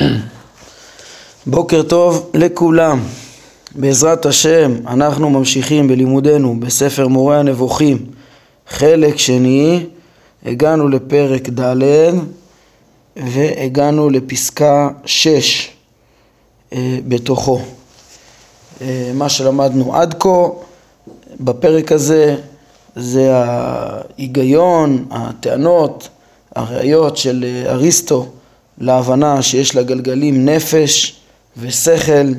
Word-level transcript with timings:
בוקר 1.46 1.82
טוב 1.82 2.30
לכולם. 2.34 3.00
בעזרת 3.74 4.26
השם 4.26 4.72
אנחנו 4.86 5.30
ממשיכים 5.30 5.88
בלימודנו 5.88 6.60
בספר 6.60 7.08
מורה 7.08 7.38
הנבוכים 7.38 8.06
חלק 8.68 9.18
שני 9.18 9.86
הגענו 10.46 10.88
לפרק 10.88 11.48
ד' 11.48 11.82
והגענו 13.16 14.10
לפסקה 14.10 14.88
6 15.04 15.70
אה, 16.72 16.98
בתוכו. 17.08 17.60
אה, 18.80 19.10
מה 19.14 19.28
שלמדנו 19.28 19.96
עד 19.96 20.14
כה 20.20 20.48
בפרק 21.40 21.92
הזה 21.92 22.36
זה 22.96 23.30
ההיגיון, 23.34 25.04
הטענות, 25.10 26.08
הראיות 26.54 27.16
של 27.16 27.64
אריסטו 27.66 28.26
להבנה 28.78 29.42
שיש 29.42 29.76
לגלגלים 29.76 30.48
נפש 30.48 31.16
ושכל 31.56 32.32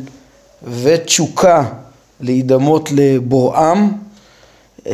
ותשוקה 0.64 1.64
להידמות 2.22 2.90
לבוראם 2.92 3.90
אה, 4.88 4.94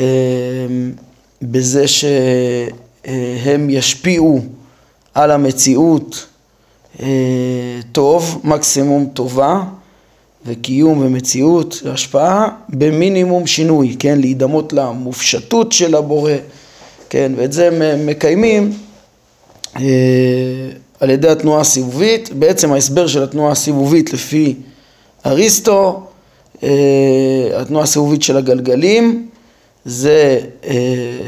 בזה 1.41 1.85
שהם 1.87 3.69
ישפיעו 3.69 4.41
על 5.13 5.31
המציאות 5.31 6.25
אה, 7.01 7.07
טוב, 7.91 8.41
מקסימום 8.43 9.09
טובה 9.13 9.63
וקיום 10.45 11.05
ומציאות 11.05 11.81
והשפעה 11.83 12.49
במינימום 12.69 13.47
שינוי, 13.47 13.95
כן, 13.99 14.19
להידמות 14.19 14.73
למופשטות 14.73 15.71
של 15.71 15.95
הבורא, 15.95 16.31
כן, 17.09 17.31
ואת 17.35 17.53
זה 17.53 17.95
מקיימים 18.05 18.73
אה, 19.75 19.81
על 21.03 21.09
ידי 21.09 21.29
התנועה 21.29 21.61
הסיבובית, 21.61 22.29
בעצם 22.33 22.73
ההסבר 22.73 23.07
של 23.07 23.23
התנועה 23.23 23.51
הסיבובית 23.51 24.13
לפי 24.13 24.55
אריסטו, 25.25 26.03
אה, 26.63 26.69
התנועה 27.55 27.83
הסיבובית 27.83 28.23
של 28.23 28.37
הגלגלים 28.37 29.29
זה 29.85 30.39
אה, 30.65 30.73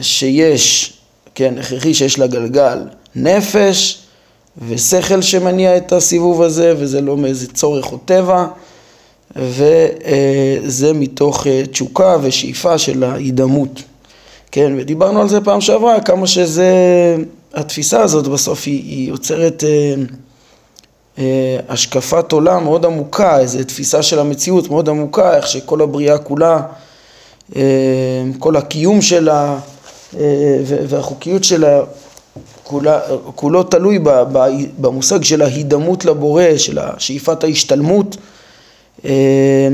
שיש, 0.02 0.94
כן, 1.36 1.54
הכרחי 1.60 1.94
שיש 1.94 2.20
לגלגל 2.20 2.80
נפש 3.16 4.00
ושכל 4.68 5.22
שמניע 5.22 5.78
את 5.78 5.92
הסיבוב 5.92 6.42
הזה 6.42 6.74
וזה 6.78 7.02
לא 7.02 7.18
מאיזה 7.18 7.48
צורך 7.48 7.92
או 7.92 7.98
טבע 7.98 8.48
וזה 9.36 10.94
מתוך 10.94 11.48
תשוקה 11.72 12.18
ושאיפה 12.22 12.78
של 12.78 13.04
ההידמות, 13.04 13.82
כן, 14.52 14.74
ודיברנו 14.78 15.22
על 15.22 15.30
זה 15.30 15.42
פעם 15.42 15.62
שעברה, 15.62 16.02
כמה 16.02 16.28
שזה 16.28 16.74
התפיסה 17.56 18.02
הזאת 18.02 18.28
בסוף 18.28 18.64
היא, 18.66 18.84
היא 18.84 19.10
יוצרת 19.10 19.64
אה, 19.64 19.94
אה, 21.18 21.60
השקפת 21.70 22.32
עולם 22.32 22.64
מאוד 22.64 22.86
עמוקה, 22.86 23.40
איזו 23.40 23.64
תפיסה 23.64 24.04
של 24.04 24.20
המציאות 24.20 24.70
מאוד 24.70 24.90
עמוקה, 24.90 25.38
איך 25.38 25.48
שכל 25.48 25.82
הבריאה 25.82 26.18
כולה, 26.18 26.62
אה, 27.56 27.62
כל 28.40 28.56
הקיום 28.56 29.02
שלה 29.02 29.60
אה, 30.20 30.58
והחוקיות 30.88 31.44
שלה 31.44 31.82
כולה, 32.64 33.00
כולו 33.36 33.64
תלוי 33.64 34.00
ב, 34.00 34.10
ב, 34.10 34.48
במושג 34.78 35.24
של 35.24 35.42
ההידמות 35.42 36.06
לבורא, 36.06 36.58
של 36.58 36.80
שאיפת 36.98 37.44
ההשתלמות, 37.44 38.18
אה, 39.06 39.68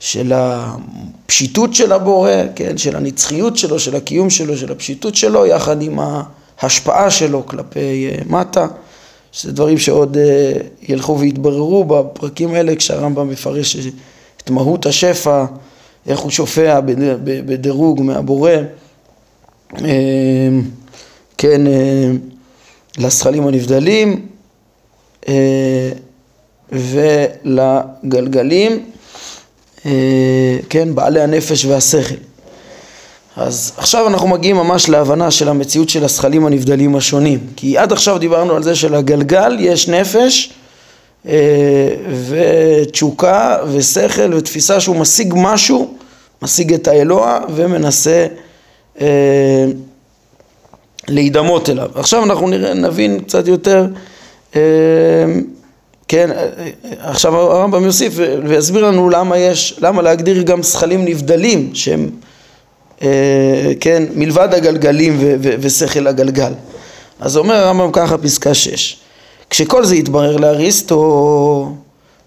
של 0.00 0.32
הפשיטות 0.34 1.74
של 1.74 1.92
הבורא, 1.92 2.30
כן, 2.54 2.78
של 2.78 2.96
הנצחיות 2.96 3.56
שלו, 3.56 3.78
של 3.78 3.96
הקיום 3.96 4.30
שלו, 4.30 4.56
של 4.56 4.72
הפשיטות 4.72 5.14
שלו, 5.14 5.46
יחד 5.46 5.82
עם 5.82 5.98
ה... 5.98 6.22
ההשפעה 6.62 7.10
שלו 7.10 7.46
כלפי 7.46 8.08
אה, 8.10 8.18
מטה, 8.26 8.66
שזה 9.32 9.52
דברים 9.52 9.78
שעוד 9.78 10.16
אה, 10.16 10.52
ילכו 10.88 11.18
ויתבררו 11.18 11.84
בפרקים 11.84 12.54
האלה 12.54 12.76
כשהרמב"ם 12.76 13.28
מפרש 13.28 13.76
את 14.36 14.50
מהות 14.50 14.86
השפע, 14.86 15.44
איך 16.06 16.20
הוא 16.20 16.30
שופע 16.30 16.80
בדירוג 17.24 18.02
מהבורא, 18.02 18.50
אה, 19.84 19.88
כן, 21.38 21.60
לזכלים 22.98 23.46
הנבדלים 23.46 24.26
ולגלגלים, 27.44 28.84
כן, 30.68 30.94
בעלי 30.94 31.20
הנפש 31.20 31.64
והשכל. 31.64 32.14
אז 33.36 33.72
עכשיו 33.76 34.08
אנחנו 34.08 34.28
מגיעים 34.28 34.56
ממש 34.56 34.88
להבנה 34.88 35.30
של 35.30 35.48
המציאות 35.48 35.88
של 35.88 36.04
הזכלים 36.04 36.46
הנבדלים 36.46 36.96
השונים 36.96 37.38
כי 37.56 37.78
עד 37.78 37.92
עכשיו 37.92 38.18
דיברנו 38.18 38.54
על 38.54 38.62
זה 38.62 38.74
שלגלגל 38.74 39.56
יש 39.60 39.88
נפש 39.88 40.52
אה, 41.28 41.34
ותשוקה 42.28 43.56
ושכל 43.72 44.34
ותפיסה 44.34 44.80
שהוא 44.80 44.96
משיג 44.96 45.34
משהו, 45.36 45.94
משיג 46.42 46.72
את 46.72 46.88
האלוה 46.88 47.40
ומנסה 47.54 48.26
אה, 49.00 49.66
להידמות 51.08 51.68
אליו. 51.68 51.90
עכשיו 51.94 52.24
אנחנו 52.24 52.48
נראה, 52.48 52.74
נבין 52.74 53.20
קצת 53.20 53.48
יותר, 53.48 53.86
אה, 54.56 54.60
כן, 56.08 56.30
עכשיו 56.98 57.36
הרמב"ם 57.36 57.84
יוסיף 57.84 58.12
ויסביר 58.44 58.88
לנו 58.88 59.10
למה 59.10 59.38
יש, 59.38 59.78
למה 59.80 60.02
להגדיר 60.02 60.42
גם 60.42 60.62
זכלים 60.62 61.04
נבדלים 61.04 61.70
שהם 61.74 62.10
כן, 63.80 64.02
מלבד 64.14 64.48
הגלגלים 64.54 65.18
ושכל 65.40 66.06
הגלגל. 66.06 66.52
אז 67.20 67.36
אומר 67.36 67.54
הרמב"ם 67.54 67.90
ככה 67.92 68.18
פסקה 68.18 68.54
6 68.54 68.96
כשכל 69.52 69.84
זה 69.84 69.96
יתברר 69.96 70.36
לאריסטו, 70.36 71.72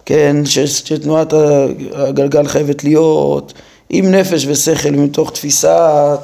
כן, 0.06 0.38
שתנועת 0.46 1.34
הגלגל 1.94 2.48
חייבת 2.48 2.84
להיות 2.84 3.54
עם 3.90 4.12
נפש 4.12 4.46
ושכל 4.46 4.90
מתוך 4.90 5.32
תפיסה, 5.32 6.16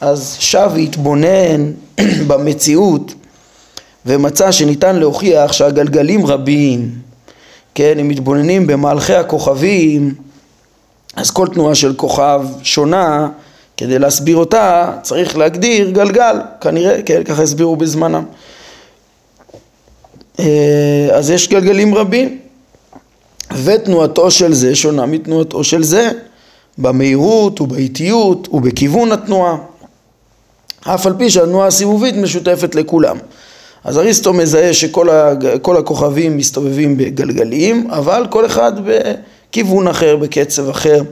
אז 0.00 0.36
שב 0.40 0.70
והתבונן 0.74 1.72
במציאות 2.28 3.14
ומצא 4.06 4.52
שניתן 4.52 4.96
להוכיח 4.96 5.52
שהגלגלים 5.52 6.26
רבים, 6.26 6.90
כן, 7.74 7.94
הם 7.98 8.08
מתבוננים 8.08 8.66
במהלכי 8.66 9.14
הכוכבים, 9.14 10.14
אז 11.16 11.30
כל 11.30 11.46
תנועה 11.46 11.74
של 11.74 11.94
כוכב 11.94 12.42
שונה 12.62 13.28
כדי 13.76 13.98
להסביר 13.98 14.36
אותה 14.36 14.92
צריך 15.02 15.36
להגדיר 15.36 15.90
גלגל, 15.90 16.36
כנראה, 16.60 17.02
כן, 17.02 17.24
ככה 17.24 17.42
הסבירו 17.42 17.76
בזמנם. 17.76 18.24
אה, 20.40 21.08
אז 21.12 21.30
יש 21.30 21.48
גלגלים 21.48 21.94
רבים, 21.94 22.38
ותנועתו 23.64 24.30
של 24.30 24.54
זה 24.54 24.74
שונה 24.74 25.06
מתנועתו 25.06 25.64
של 25.64 25.82
זה, 25.82 26.10
במהירות 26.78 27.60
ובאיטיות 27.60 28.48
ובכיוון 28.52 29.12
התנועה, 29.12 29.56
אף 30.80 31.06
על 31.06 31.14
פי 31.18 31.30
שהתנועה 31.30 31.66
הסיבובית 31.66 32.14
משותפת 32.16 32.74
לכולם. 32.74 33.18
אז 33.84 33.98
אריסטו 33.98 34.32
מזהה 34.32 34.72
שכל 34.74 35.76
הכוכבים 35.78 36.36
מסתובבים 36.36 36.96
בגלגלים, 36.96 37.90
אבל 37.90 38.26
כל 38.30 38.46
אחד 38.46 38.72
בכיוון 38.84 39.88
אחר, 39.88 40.16
בקצב 40.16 40.68
אחר. 40.68 41.02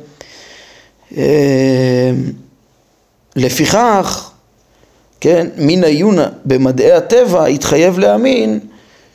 לפיכך, 3.37 4.31
כן, 5.21 5.47
מן 5.57 5.85
העיון 5.85 6.19
במדעי 6.45 6.93
הטבע 6.93 7.47
התחייב 7.47 7.99
להאמין 7.99 8.61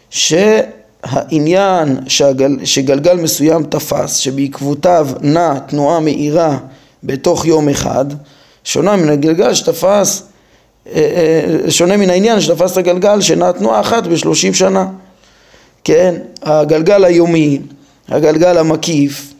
שהעניין 0.09 1.99
שהגל, 2.07 2.57
שגלגל 2.63 3.15
מסוים 3.15 3.63
תפס, 3.63 4.15
שבעקבותיו 4.15 5.07
נע 5.21 5.59
תנועה 5.59 5.99
מהירה 5.99 6.57
בתוך 7.03 7.45
יום 7.45 7.69
אחד, 7.69 8.05
שונה 8.63 8.95
מן 8.95 9.09
הגלגל 9.09 9.53
שתפס, 9.53 10.23
אה, 10.87 11.01
אה, 11.65 11.71
שונה 11.71 11.97
מן 11.97 12.09
העניין 12.09 12.41
שתפס 12.41 12.71
את 12.71 12.77
הגלגל 12.77 13.21
שנע 13.21 13.51
תנועה 13.51 13.79
אחת 13.79 14.07
בשלושים 14.07 14.53
שנה. 14.53 14.85
כן, 15.83 16.15
הגלגל 16.43 17.05
היומי, 17.05 17.59
הגלגל 18.09 18.57
המקיף, 18.57 19.33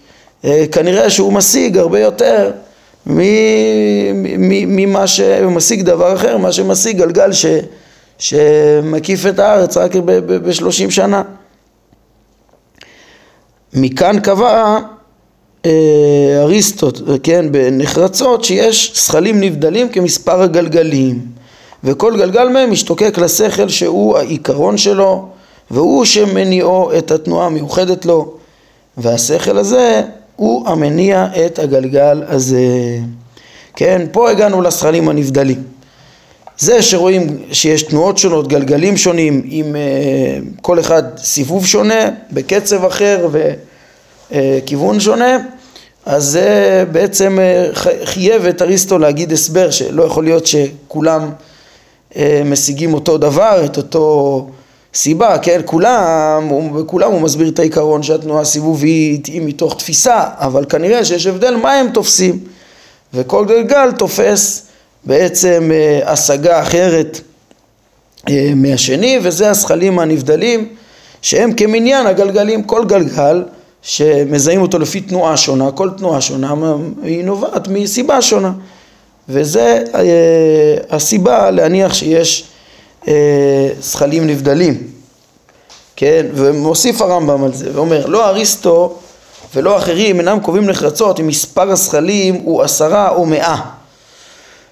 אה, 0.45 0.65
כנראה 0.71 1.09
שהוא 1.09 1.33
משיג 1.33 1.77
הרבה 1.77 1.99
יותר 1.99 2.51
ממה 4.67 5.07
שמשיג 5.07 5.81
דבר 5.81 6.15
אחר, 6.15 6.37
מה 6.37 6.51
שמשיג 6.51 6.97
גלגל 6.97 7.31
ש, 7.33 7.45
שמקיף 8.17 9.25
את 9.25 9.39
הארץ 9.39 9.77
רק 9.77 9.95
בשלושים 10.25 10.91
שנה. 10.91 11.21
מכאן 13.73 14.19
קבע 14.19 14.79
אה, 15.65 16.41
אריסטוט, 16.41 17.01
כן, 17.23 17.51
בנחרצות, 17.51 18.43
שיש 18.43 18.87
שכלים 18.87 19.39
נבדלים 19.39 19.89
כמספר 19.89 20.41
הגלגלים, 20.41 21.25
וכל 21.83 22.17
גלגל 22.17 22.49
מהם 22.49 22.71
משתוקק 22.71 23.17
לשכל 23.17 23.69
שהוא 23.69 24.17
העיקרון 24.17 24.77
שלו, 24.77 25.27
והוא 25.71 26.05
שמניעו 26.05 26.97
את 26.97 27.11
התנועה 27.11 27.45
המיוחדת 27.45 28.05
לו, 28.05 28.33
והשכל 28.97 29.57
הזה 29.57 30.01
הוא 30.39 30.69
המניע 30.69 31.27
את 31.45 31.59
הגלגל 31.59 32.23
הזה. 32.27 32.59
כן, 33.75 34.05
פה 34.11 34.29
הגענו 34.29 34.61
לזכלים 34.61 35.09
הנבדלים. 35.09 35.63
זה 36.57 36.81
שרואים 36.81 37.37
שיש 37.51 37.83
תנועות 37.83 38.17
שונות, 38.17 38.47
גלגלים 38.47 38.97
שונים, 38.97 39.41
עם 39.45 39.75
uh, 39.75 40.61
כל 40.61 40.79
אחד 40.79 41.03
סיבוב 41.17 41.65
שונה, 41.65 42.09
בקצב 42.31 42.85
אחר 42.85 43.27
וכיוון 44.31 44.97
uh, 44.97 44.99
שונה, 44.99 45.37
אז 46.05 46.23
זה 46.23 46.83
בעצם 46.91 47.39
uh, 47.39 47.75
חייב 48.05 48.45
את 48.45 48.61
אריסטו 48.61 48.97
להגיד 48.97 49.31
הסבר 49.31 49.71
שלא 49.71 50.03
יכול 50.03 50.23
להיות 50.23 50.45
שכולם 50.45 51.29
uh, 52.11 52.15
משיגים 52.45 52.93
אותו 52.93 53.17
דבר, 53.17 53.65
את 53.65 53.77
אותו 53.77 54.47
סיבה, 54.93 55.37
כן, 55.37 55.61
כולם, 55.65 56.49
בכולם 56.75 57.11
הוא 57.11 57.21
מסביר 57.21 57.49
את 57.49 57.59
העיקרון 57.59 58.03
שהתנועה 58.03 58.41
הסיבובית 58.41 59.25
היא 59.25 59.41
מתוך 59.41 59.77
תפיסה, 59.77 60.23
אבל 60.37 60.65
כנראה 60.65 61.05
שיש 61.05 61.27
הבדל 61.27 61.55
מה 61.55 61.73
הם 61.73 61.89
תופסים, 61.93 62.39
וכל 63.13 63.45
גלגל 63.45 63.91
תופס 63.91 64.67
בעצם 65.03 65.71
אה, 65.73 66.11
השגה 66.11 66.61
אחרת 66.61 67.21
אה, 68.29 68.51
מהשני, 68.55 69.19
וזה 69.23 69.49
הזכלים 69.49 69.99
הנבדלים, 69.99 70.69
שהם 71.21 71.53
כמניין 71.53 72.07
הגלגלים, 72.07 72.63
כל 72.63 72.85
גלגל 72.85 73.43
שמזהים 73.81 74.61
אותו 74.61 74.79
לפי 74.79 75.01
תנועה 75.01 75.37
שונה, 75.37 75.71
כל 75.71 75.89
תנועה 75.97 76.21
שונה 76.21 76.53
היא 77.03 77.23
נובעת 77.23 77.67
מסיבה 77.67 78.21
שונה, 78.21 78.51
וזה 79.29 79.83
אה, 79.95 80.75
הסיבה 80.89 81.51
להניח 81.51 81.93
שיש 81.93 82.48
זכלים 83.79 84.27
נבדלים, 84.27 84.83
כן, 85.95 86.25
ומוסיף 86.33 87.01
הרמב"ם 87.01 87.43
על 87.43 87.53
זה, 87.53 87.69
ואומר 87.73 88.05
לא 88.05 88.27
אריסטו 88.27 88.97
ולא 89.55 89.77
אחרים 89.77 90.19
אינם 90.19 90.39
קובעים 90.39 90.65
נחרצות 90.65 91.19
אם 91.19 91.27
מספר 91.27 91.71
הזכלים 91.71 92.35
הוא 92.35 92.61
עשרה 92.61 93.09
או 93.09 93.25
מאה. 93.25 93.61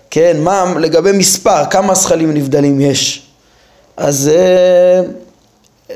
כן, 0.10 0.38
מה 0.39 0.74
לגבי 0.80 1.12
מספר, 1.12 1.66
כמה 1.69 1.94
זכלים 1.95 2.34
נבדלים 2.34 2.81
יש? 2.81 3.28
אז 3.98 4.31
אה, 4.36 5.01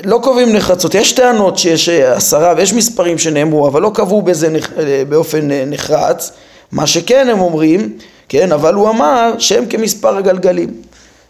לא 0.03 0.19
קובעים 0.23 0.53
נחרצות, 0.53 0.95
יש 0.95 1.11
טענות 1.11 1.57
שיש 1.57 1.89
אה, 1.89 2.13
עשרה 2.13 2.53
ויש 2.57 2.73
מספרים 2.73 3.17
שנאמרו 3.17 3.67
אבל 3.67 3.81
לא 3.81 3.91
קבעו 3.93 4.21
בזה 4.21 4.49
נח, 4.49 4.69
אה, 4.79 5.03
באופן 5.09 5.49
נחרץ. 5.67 6.31
מה 6.71 6.87
שכן 6.87 7.27
הם 7.29 7.41
אומרים, 7.41 7.97
כן, 8.29 8.51
אבל 8.51 8.73
הוא 8.73 8.89
אמר 8.89 9.33
שהם 9.39 9.65
כמספר 9.65 10.17
הגלגלים, 10.17 10.69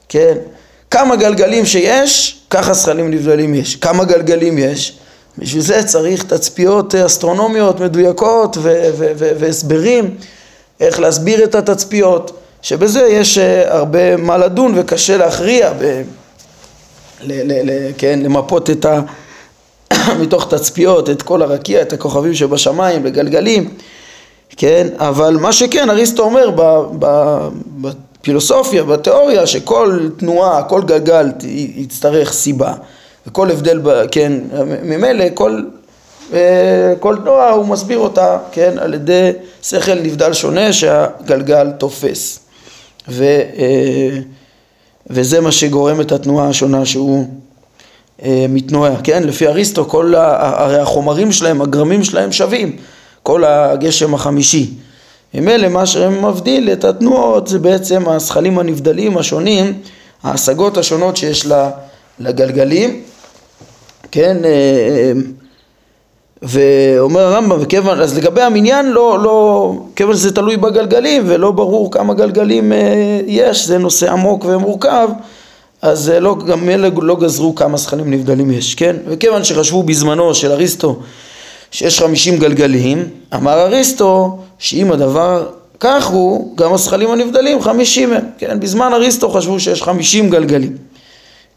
כן, 0.09 0.37
כמה 0.91 1.15
גלגלים 1.15 1.65
שיש, 1.65 2.39
ככה 2.49 2.73
זכלים 2.73 3.11
נבדלים 3.11 3.55
יש, 3.55 3.75
כמה 3.75 4.03
גלגלים 4.03 4.57
יש, 4.57 4.97
בשביל 5.37 5.61
זה 5.61 5.83
צריך 5.83 6.23
תצפיות 6.23 6.95
אסטרונומיות 6.95 7.79
מדויקות 7.79 8.57
והסברים 9.17 10.15
איך 10.79 10.99
להסביר 10.99 11.43
את 11.43 11.55
התצפיות 11.55 12.39
שבזה 12.61 13.01
יש 13.01 13.37
אה, 13.37 13.77
הרבה 13.77 14.17
מה 14.17 14.37
לדון 14.37 14.73
וקשה 14.75 15.17
להכריע, 15.17 15.73
ב- 15.79 16.01
ל- 17.21 17.69
ל- 17.69 17.91
כן, 17.97 18.19
למפות 18.23 18.69
את 18.69 18.85
ה... 18.85 19.01
מתוך 20.21 20.53
תצפיות 20.53 21.09
את 21.09 21.21
כל 21.21 21.41
הרקיע, 21.41 21.81
את 21.81 21.93
הכוכבים 21.93 22.33
שבשמיים, 22.33 23.03
בגלגלים, 23.03 23.73
כן, 24.57 24.87
אבל 24.97 25.37
מה 25.41 25.53
שכן 25.53 25.89
אריסטו 25.89 26.23
אומר 26.23 26.49
בפילוסופיה, 28.21 28.83
בתיאוריה, 28.83 29.47
שכל 29.47 29.99
תנועה, 30.17 30.63
כל 30.63 30.81
גלגל 30.81 31.31
יצטרך 31.75 32.33
סיבה, 32.33 32.73
וכל 33.27 33.51
הבדל, 33.51 33.81
כן, 34.11 34.33
ממילא 34.83 35.25
כל, 35.33 35.61
אה, 36.33 36.93
כל 36.99 37.17
תנועה 37.23 37.49
הוא 37.49 37.65
מסביר 37.65 37.97
אותה, 37.97 38.37
כן, 38.51 38.73
על 38.77 38.93
ידי 38.93 39.31
שכל 39.61 39.93
נבדל 39.93 40.33
שונה 40.33 40.73
שהגלגל 40.73 41.71
תופס. 41.71 42.39
ו, 43.07 43.23
אה, 43.57 44.19
וזה 45.07 45.41
מה 45.41 45.51
שגורם 45.51 46.01
את 46.01 46.11
התנועה 46.11 46.49
השונה 46.49 46.85
שהוא 46.85 47.27
אה, 48.23 48.45
מתנועע, 48.49 48.95
כן? 49.03 49.23
לפי 49.23 49.47
אריסטו 49.47 49.85
כל, 49.89 50.13
הרי 50.15 50.79
החומרים 50.79 51.31
שלהם, 51.31 51.61
הגרמים 51.61 52.03
שלהם 52.03 52.31
שווים, 52.31 52.77
כל 53.23 53.43
הגשם 53.45 54.13
החמישי. 54.13 54.73
ממילא 55.33 55.67
מה 55.67 55.85
שמבדיל 55.85 56.69
את 56.71 56.83
התנועות 56.83 57.47
זה 57.47 57.59
בעצם 57.59 58.09
הזכלים 58.09 58.59
הנבדלים 58.59 59.17
השונים, 59.17 59.73
ההשגות 60.23 60.77
השונות 60.77 61.17
שיש 61.17 61.47
לגלגלים, 62.19 63.01
כן? 64.11 64.37
אה, 64.45 65.11
ואומר 66.41 67.19
הרמב"ם, 67.19 67.57
וכיוון, 67.61 68.01
אז 68.01 68.17
לגבי 68.17 68.41
המניין 68.41 68.91
לא, 68.91 69.19
לא, 69.23 69.73
כיוון 69.95 70.15
שזה 70.15 70.35
תלוי 70.35 70.57
בגלגלים 70.57 71.23
ולא 71.27 71.51
ברור 71.51 71.91
כמה 71.91 72.13
גלגלים 72.13 72.73
אה, 72.73 73.19
יש, 73.27 73.67
זה 73.67 73.77
נושא 73.77 74.11
עמוק 74.11 74.45
ומורכב, 74.45 75.09
אז 75.81 76.09
אה, 76.09 76.19
לא, 76.19 76.35
גם 76.47 76.69
אלה 76.69 76.89
לא 77.01 77.15
גזרו 77.15 77.55
כמה 77.55 77.77
זכנים 77.77 78.11
נבדלים 78.11 78.51
יש, 78.51 78.75
כן? 78.75 78.95
וכיוון 79.07 79.43
שחשבו 79.43 79.83
בזמנו 79.83 80.35
של 80.35 80.51
אריסטו 80.51 80.99
שיש 81.71 81.99
חמישים 81.99 82.37
גלגלים, 82.37 83.09
אמר 83.33 83.61
אריסטו 83.61 84.37
שאם 84.59 84.91
הדבר 84.91 85.47
כך 85.79 86.07
הוא, 86.07 86.57
גם 86.57 86.73
הזכלים 86.73 87.11
הנבדלים 87.11 87.61
חמישים 87.61 88.13
הם, 88.13 88.23
כן? 88.37 88.59
בזמן 88.59 88.93
אריסטו 88.93 89.29
חשבו 89.29 89.59
שיש 89.59 89.83
חמישים 89.83 90.29
גלגלים. 90.29 90.77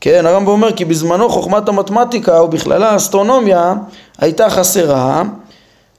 כן, 0.00 0.26
הרמב"ם 0.26 0.48
אומר 0.48 0.72
כי 0.72 0.84
בזמנו 0.84 1.28
חוכמת 1.28 1.68
המתמטיקה 1.68 2.42
ובכללה 2.42 2.90
האסטרונומיה 2.90 3.74
הייתה 4.18 4.50
חסרה 4.50 5.22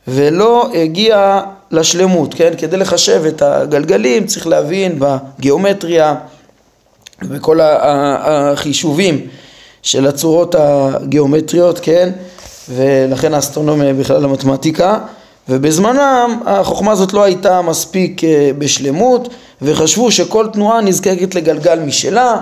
ולא 0.08 0.70
הגיעה 0.74 1.42
לשלמות, 1.72 2.34
כן? 2.34 2.54
כדי 2.58 2.78
לחשב 2.78 3.24
את 3.28 3.42
הגלגלים 3.42 4.26
צריך 4.26 4.48
להבין 4.48 5.00
בגיאומטריה 5.00 6.16
וכל 7.22 7.60
החישובים 7.62 9.28
של 9.82 10.08
הצורות 10.08 10.56
הגיאומטריות, 10.60 11.80
כן? 11.80 12.10
ולכן 12.70 13.34
האסטרונומיה 13.34 13.94
בכלל 13.94 14.24
המתמטיקה 14.24 15.00
ובזמנם 15.50 16.40
החוכמה 16.46 16.92
הזאת 16.92 17.14
לא 17.14 17.24
הייתה 17.24 17.62
מספיק 17.62 18.24
אה, 18.24 18.52
בשלמות 18.58 19.30
וחשבו 19.62 20.12
שכל 20.12 20.48
תנועה 20.54 20.82
נזקקת 20.82 21.36
לגלגל 21.36 21.80
משלה 21.80 22.38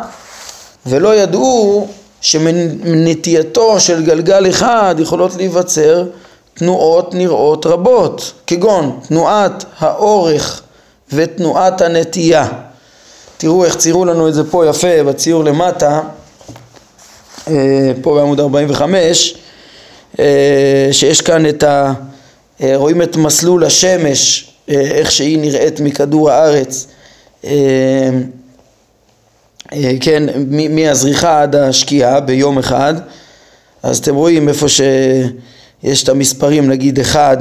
ולא 0.86 1.16
ידעו 1.16 1.88
שמנטייתו 2.22 3.80
של 3.80 4.06
גלגל 4.06 4.50
אחד 4.50 4.96
יכולות 5.00 5.36
להיווצר 5.36 6.06
תנועות 6.54 7.14
נראות 7.14 7.66
רבות, 7.66 8.34
כגון 8.48 9.00
תנועת 9.08 9.66
האורך 9.80 10.62
ותנועת 11.14 11.82
הנטייה. 11.82 12.48
תראו 13.38 13.66
איך 13.66 13.76
ציירו 13.76 14.06
לנו 14.06 14.28
את 14.28 14.34
זה 14.34 14.52
פה 14.52 14.66
יפה 14.66 15.04
בציור 15.08 15.44
למטה, 15.44 16.02
אה, 17.48 17.92
פה 18.02 18.16
בעמוד 18.16 18.40
45, 18.40 19.34
אה, 19.36 19.43
שיש 20.92 21.22
כאן 21.22 21.46
את 21.50 21.64
ה... 21.64 21.94
אה, 22.62 22.74
רואים 22.76 23.02
את 23.02 23.16
מסלול 23.16 23.64
השמש, 23.64 24.50
איך 24.68 25.12
שהיא 25.12 25.40
נראית 25.40 25.80
מכדור 25.80 26.32
הארץ. 26.32 26.88
אה, 29.74 29.92
כן, 30.00 30.24
מהזריחה 30.70 31.42
עד 31.42 31.56
השקיעה 31.56 32.20
ביום 32.20 32.58
אחד, 32.58 32.94
אז 33.84 33.98
אתם 33.98 34.16
רואים 34.16 34.50
איפה 34.50 34.70
שיש 34.70 36.04
את 36.04 36.10
המספרים, 36.10 36.70
נגיד 36.70 37.00
אחד 37.00 37.38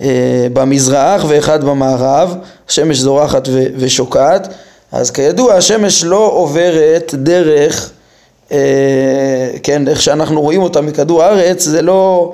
אה, 0.00 0.46
במזרח 0.52 1.24
ואחד 1.28 1.64
במערב, 1.64 2.34
השמש 2.68 2.98
זורחת 2.98 3.48
ושוקעת, 3.76 4.48
אז 4.92 5.10
כידוע 5.10 5.54
השמש 5.54 6.04
לא 6.04 6.30
עוברת 6.32 7.14
דרך, 7.14 7.90
אה, 7.90 7.95
כן, 9.62 9.88
איך 9.88 10.02
שאנחנו 10.02 10.40
רואים 10.40 10.62
אותה 10.62 10.80
מכדור 10.80 11.22
הארץ, 11.22 11.64
זה 11.64 11.82
לא, 11.82 12.32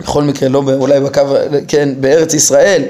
בכל 0.00 0.22
מקרה, 0.22 0.48
לא 0.48 0.62
אולי 0.74 1.00
בקו, 1.00 1.22
כן, 1.68 1.88
בארץ 2.00 2.34
ישראל, 2.34 2.82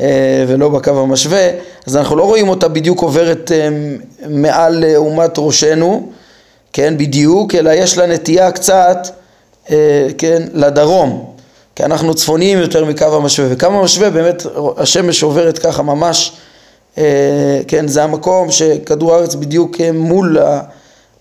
אה, 0.00 0.44
ולא 0.48 0.68
בקו 0.68 0.90
המשווה, 0.90 1.50
אז 1.86 1.96
אנחנו 1.96 2.16
לא 2.16 2.22
רואים 2.22 2.48
אותה 2.48 2.68
בדיוק 2.68 3.02
עוברת 3.02 3.52
אה, 3.52 3.68
מעל 4.28 4.84
אה, 4.84 4.96
אומת 4.96 5.34
ראשנו, 5.38 6.08
כן, 6.72 6.98
בדיוק, 6.98 7.54
אלא 7.54 7.70
יש 7.70 7.98
לה 7.98 8.06
נטייה 8.06 8.52
קצת, 8.52 9.08
כן, 10.18 10.42
לדרום, 10.52 11.24
כי 11.76 11.84
אנחנו 11.84 12.14
צפוניים 12.14 12.58
יותר 12.58 12.84
מקו 12.84 13.04
המשווה, 13.04 13.48
וקו 13.50 13.66
המשווה 13.66 14.10
באמת 14.10 14.46
השמש 14.76 15.22
עוברת 15.22 15.58
ככה 15.58 15.82
ממש, 15.82 16.32
כן, 17.68 17.88
זה 17.88 18.02
המקום 18.02 18.50
שכדור 18.50 19.14
הארץ 19.14 19.34
בדיוק 19.34 19.76
מול 19.94 20.38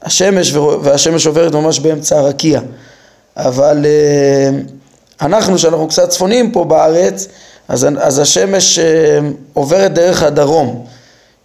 השמש, 0.01 0.53
והשמש 0.53 1.27
עוברת 1.27 1.53
ממש 1.53 1.79
באמצע 1.79 2.19
הרקיע, 2.19 2.61
אבל 3.37 3.85
אנחנו 5.21 5.59
שאנחנו 5.59 5.87
קצת 5.87 6.09
צפוניים 6.09 6.51
פה 6.51 6.63
בארץ, 6.63 7.27
אז, 7.67 7.87
אז 7.99 8.19
השמש 8.19 8.79
אה, 8.79 9.19
עוברת 9.53 9.93
דרך 9.93 10.23
הדרום, 10.23 10.85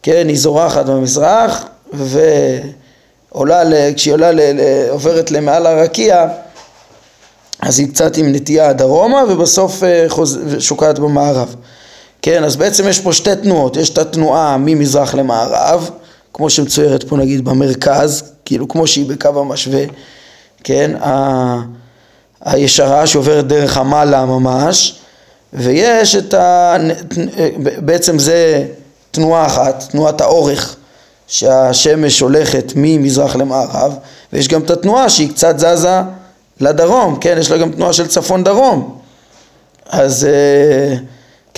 כן, 0.02 0.28
היא 0.28 0.38
זורחת 0.38 0.86
במזרח 0.86 1.64
ועולה, 1.92 3.62
כשהיא 3.96 4.14
עולה, 4.14 4.30
עוברת 4.90 5.30
למעל 5.30 5.66
הרקיע 5.66 6.26
אז 7.60 7.78
היא 7.78 7.88
קצת 7.88 8.16
עם 8.16 8.32
נטייה 8.32 8.72
דרומה 8.72 9.24
ובסוף 9.28 9.82
אה. 9.82 10.06
שוקעת 10.58 10.98
במערב, 10.98 11.54
כן, 12.22 12.44
אז 12.44 12.56
בעצם 12.56 12.88
יש 12.88 13.00
פה 13.00 13.12
שתי 13.12 13.36
תנועות, 13.42 13.76
יש 13.76 13.90
את 13.90 13.98
התנועה 13.98 14.56
ממזרח 14.60 15.14
למערב, 15.14 15.90
כמו 16.34 16.50
שמצוירת 16.50 17.04
פה 17.04 17.16
נגיד 17.16 17.44
במרכז, 17.44 18.32
כאילו 18.44 18.68
כמו 18.68 18.86
שהיא 18.86 19.06
בקו 19.06 19.40
המשווה, 19.40 19.84
כן, 20.64 20.96
ה... 21.02 21.62
הישרה 22.44 23.06
שעוברת 23.06 23.46
דרך 23.46 23.76
המעלה 23.76 24.24
ממש, 24.24 24.98
ויש 25.52 26.16
את 26.16 26.34
ה... 26.34 26.76
בעצם 27.78 28.18
זה 28.18 28.66
תנועה 29.10 29.46
אחת, 29.46 29.84
תנועת 29.90 30.20
האורך, 30.20 30.76
שהשמש 31.26 32.20
הולכת 32.20 32.72
ממזרח 32.76 33.36
למערב, 33.36 33.94
ויש 34.32 34.48
גם 34.48 34.60
את 34.60 34.70
התנועה 34.70 35.10
שהיא 35.10 35.30
קצת 35.30 35.58
זזה 35.58 36.00
לדרום, 36.60 37.18
כן, 37.20 37.36
יש 37.40 37.50
לה 37.50 37.58
גם 37.58 37.72
תנועה 37.72 37.92
של 37.92 38.06
צפון 38.06 38.44
דרום. 38.44 38.98
אז 39.88 40.24
אה, 40.24 40.96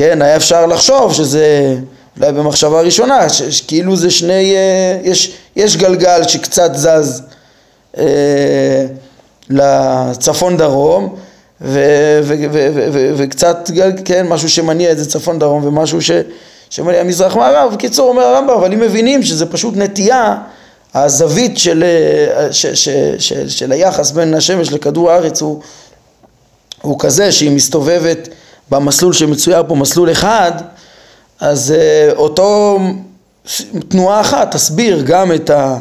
כן, 0.01 0.23
היה 0.23 0.37
אפשר 0.37 0.67
לחשוב 0.67 1.15
שזה 1.15 1.77
אולי 2.21 2.33
במחשבה 2.33 2.81
ראשונה, 2.81 3.29
שכאילו 3.29 3.97
זה 3.97 4.11
שני, 4.11 4.55
אה, 4.57 4.99
יש, 5.03 5.33
יש 5.57 5.77
גלגל 5.77 6.23
שקצת 6.29 6.71
זז 6.75 7.23
אה, 7.99 8.87
לצפון 9.51 10.57
דרום 10.57 11.17
וקצת, 13.17 13.71
כן, 14.05 14.27
משהו 14.29 14.51
שמניע 14.51 14.93
את 14.93 14.99
זה 14.99 15.11
צפון 15.11 15.39
דרום 15.39 15.65
ומשהו 15.65 16.03
ש, 16.03 16.11
שמניע 16.71 17.03
מזרח 17.03 17.37
מערב, 17.37 17.75
בקיצור 17.75 18.09
אומר 18.09 18.23
הרמב"ם, 18.23 18.55
אבל 18.55 18.73
אם 18.73 18.81
מבינים 18.81 19.23
שזה 19.23 19.47
פשוט 19.47 19.77
נטייה, 19.77 20.37
הזווית 20.95 21.59
של, 21.59 21.85
ש, 22.51 22.67
ש, 22.67 22.89
ש, 23.19 23.33
של 23.33 23.73
היחס 23.73 24.11
בין 24.11 24.35
השמש 24.35 24.73
לכדור 24.73 25.11
הארץ 25.11 25.43
הוא, 25.43 25.61
הוא 26.83 26.97
כזה 26.99 27.33
שהיא 27.33 27.51
מסתובבת 27.51 28.29
במסלול 28.71 29.13
שמצויר 29.13 29.63
פה 29.69 29.75
מסלול 29.75 30.11
אחד, 30.11 30.53
אז 31.41 31.75
uh, 31.77 32.17
אותו 32.17 32.79
תנועה 33.89 34.21
אחת 34.21 34.55
תסביר 34.55 35.03
גם 35.07 35.33
את, 35.33 35.51
ה, 35.51 35.77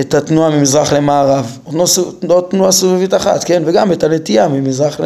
את 0.00 0.14
התנועה 0.14 0.50
ממזרח 0.50 0.92
למערב, 0.92 1.58
אותו 1.66 2.40
תנועה 2.40 2.72
סובבית 2.72 3.14
אחת, 3.14 3.44
כן, 3.44 3.62
וגם 3.66 3.92
את 3.92 4.04
הנטייה 4.04 4.48
ממזרח, 4.48 5.00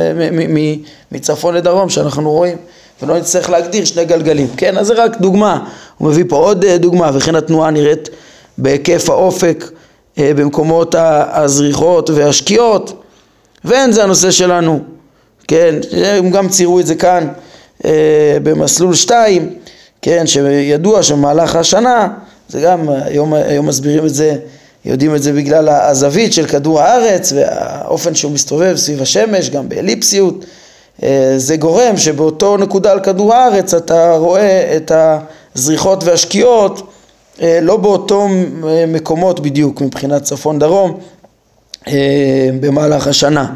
מצפון 1.13 1.55
לדרום 1.55 1.91
שאנחנו 1.91 2.31
רואים, 2.31 2.57
ולא 3.03 3.19
נצטרך 3.19 3.51
להגדיר 3.51 3.85
שני 3.85 4.05
גלגלים, 4.05 4.49
כן, 4.57 4.79
אז 4.79 4.87
זה 4.87 4.95
רק 4.95 5.21
דוגמה, 5.21 5.65
הוא 5.99 6.09
מביא 6.09 6.25
פה 6.29 6.37
עוד 6.37 6.65
uh, 6.65 6.79
דוגמה, 6.79 7.11
וכן 7.15 7.35
התנועה 7.35 7.71
נראית 7.71 8.09
בהיקף 8.59 9.11
האופק 9.11 9.65
uh, 10.17 10.21
במקומות 10.37 10.95
הזריחות 11.33 12.11
והשקיעות, 12.11 13.03
ואין 13.65 13.93
זה 13.93 14.03
הנושא 14.03 14.31
שלנו, 14.31 14.81
כן, 15.49 15.75
הם 15.93 16.31
גם 16.31 16.49
ציירו 16.49 16.81
את 16.81 16.87
זה 16.87 16.95
כאן 16.95 17.29
אה, 17.85 18.37
במסלול 18.43 18.95
2, 18.95 19.55
כן, 20.03 20.27
שידוע 20.27 21.03
שמהלך 21.03 21.57
השנה, 21.57 22.09
זה 22.49 22.61
גם, 22.61 22.89
היום, 23.05 23.35
היום 23.35 23.67
מסבירים 23.67 24.07
את 24.07 24.15
זה, 24.15 24.37
יודעים 24.85 25.15
את 25.15 25.23
זה 25.23 25.33
בגלל 25.33 25.69
הזווית 25.69 26.33
של 26.33 26.47
כדור 26.47 26.81
הארץ 26.81 27.33
והאופן 27.33 28.15
שהוא 28.15 28.33
מסתובב 28.33 28.77
סביב 28.77 29.03
השמש, 29.03 29.51
גם 29.51 29.69
באליפסיות, 29.69 30.45
אה, 31.03 31.35
זה 31.37 31.57
גורם 31.57 31.97
שבאותו 31.97 32.57
נקודה 32.57 32.93
על 32.93 33.01
כדור 33.01 33.35
הארץ 33.35 33.75
אתה 33.75 34.13
רואה 34.17 34.77
את 34.77 34.93
הזריחות 35.55 36.05
והשקיעות 36.05 36.93
אה, 37.43 37.59
לא 37.63 37.77
באותו 37.77 38.29
מקומות 38.89 39.41
בדיוק 39.41 39.81
מבחינת 39.81 40.23
צפון 40.23 40.59
דרום 40.59 41.01
במהלך 42.61 43.07
השנה. 43.07 43.53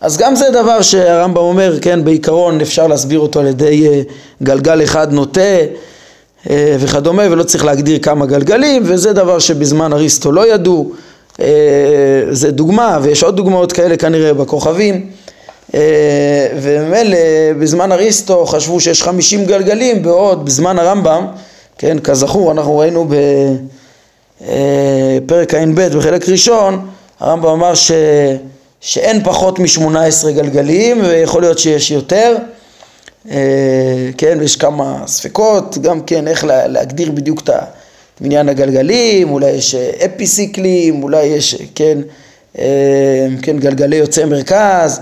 אז 0.00 0.16
גם 0.16 0.34
זה 0.34 0.50
דבר 0.50 0.82
שהרמב"ם 0.82 1.40
אומר, 1.40 1.78
כן, 1.80 2.04
בעיקרון 2.04 2.60
אפשר 2.60 2.86
להסביר 2.86 3.20
אותו 3.20 3.40
על 3.40 3.46
ידי 3.46 3.88
אה, 3.88 4.02
גלגל 4.42 4.82
אחד 4.82 5.12
נוטה 5.12 5.40
אה, 6.50 6.76
וכדומה, 6.80 7.22
ולא 7.30 7.42
צריך 7.42 7.64
להגדיר 7.64 7.98
כמה 7.98 8.26
גלגלים, 8.26 8.82
וזה 8.86 9.12
דבר 9.12 9.38
שבזמן 9.38 9.92
אריסטו 9.92 10.32
לא 10.32 10.54
ידעו, 10.54 10.92
אה, 11.40 11.46
זה 12.30 12.50
דוגמה, 12.50 12.98
ויש 13.02 13.22
עוד 13.22 13.36
דוגמאות 13.36 13.72
כאלה 13.72 13.96
כנראה 13.96 14.34
בכוכבים, 14.34 15.06
וממילא 16.60 17.18
בזמן 17.58 17.92
אריסטו 17.92 18.46
חשבו 18.46 18.80
שיש 18.80 19.02
חמישים 19.02 19.44
גלגלים, 19.44 20.02
בעוד 20.02 20.44
בזמן 20.44 20.78
הרמב"ם, 20.78 21.26
כן, 21.78 21.98
כזכור, 21.98 22.52
אנחנו 22.52 22.78
ראינו 22.78 23.08
בפרק 24.40 25.54
ע"ב 25.54 25.80
בחלק 25.96 26.28
ראשון, 26.28 26.86
הרמב"ם 27.20 27.48
אמר 27.48 27.74
ש... 27.74 27.92
שאין 28.80 29.24
פחות 29.24 29.58
מ-18 29.58 30.30
גלגלים 30.34 31.00
ויכול 31.04 31.42
להיות 31.42 31.58
שיש 31.58 31.90
יותר, 31.90 32.36
אה, 33.30 34.10
כן, 34.18 34.38
ויש 34.40 34.56
כמה 34.56 35.02
ספקות, 35.06 35.78
גם 35.78 36.00
כן 36.00 36.28
איך 36.28 36.44
להגדיר 36.44 37.10
בדיוק 37.10 37.40
את 37.40 37.50
מניין 38.20 38.48
הגלגלים, 38.48 39.30
אולי 39.30 39.50
יש 39.50 39.74
אפיסיקלים, 39.74 41.02
אולי 41.02 41.24
יש, 41.24 41.54
כן, 41.74 41.98
אה, 42.58 43.26
כן, 43.42 43.58
גלגלי 43.58 43.96
יוצאי 43.96 44.24
מרכז, 44.24 45.00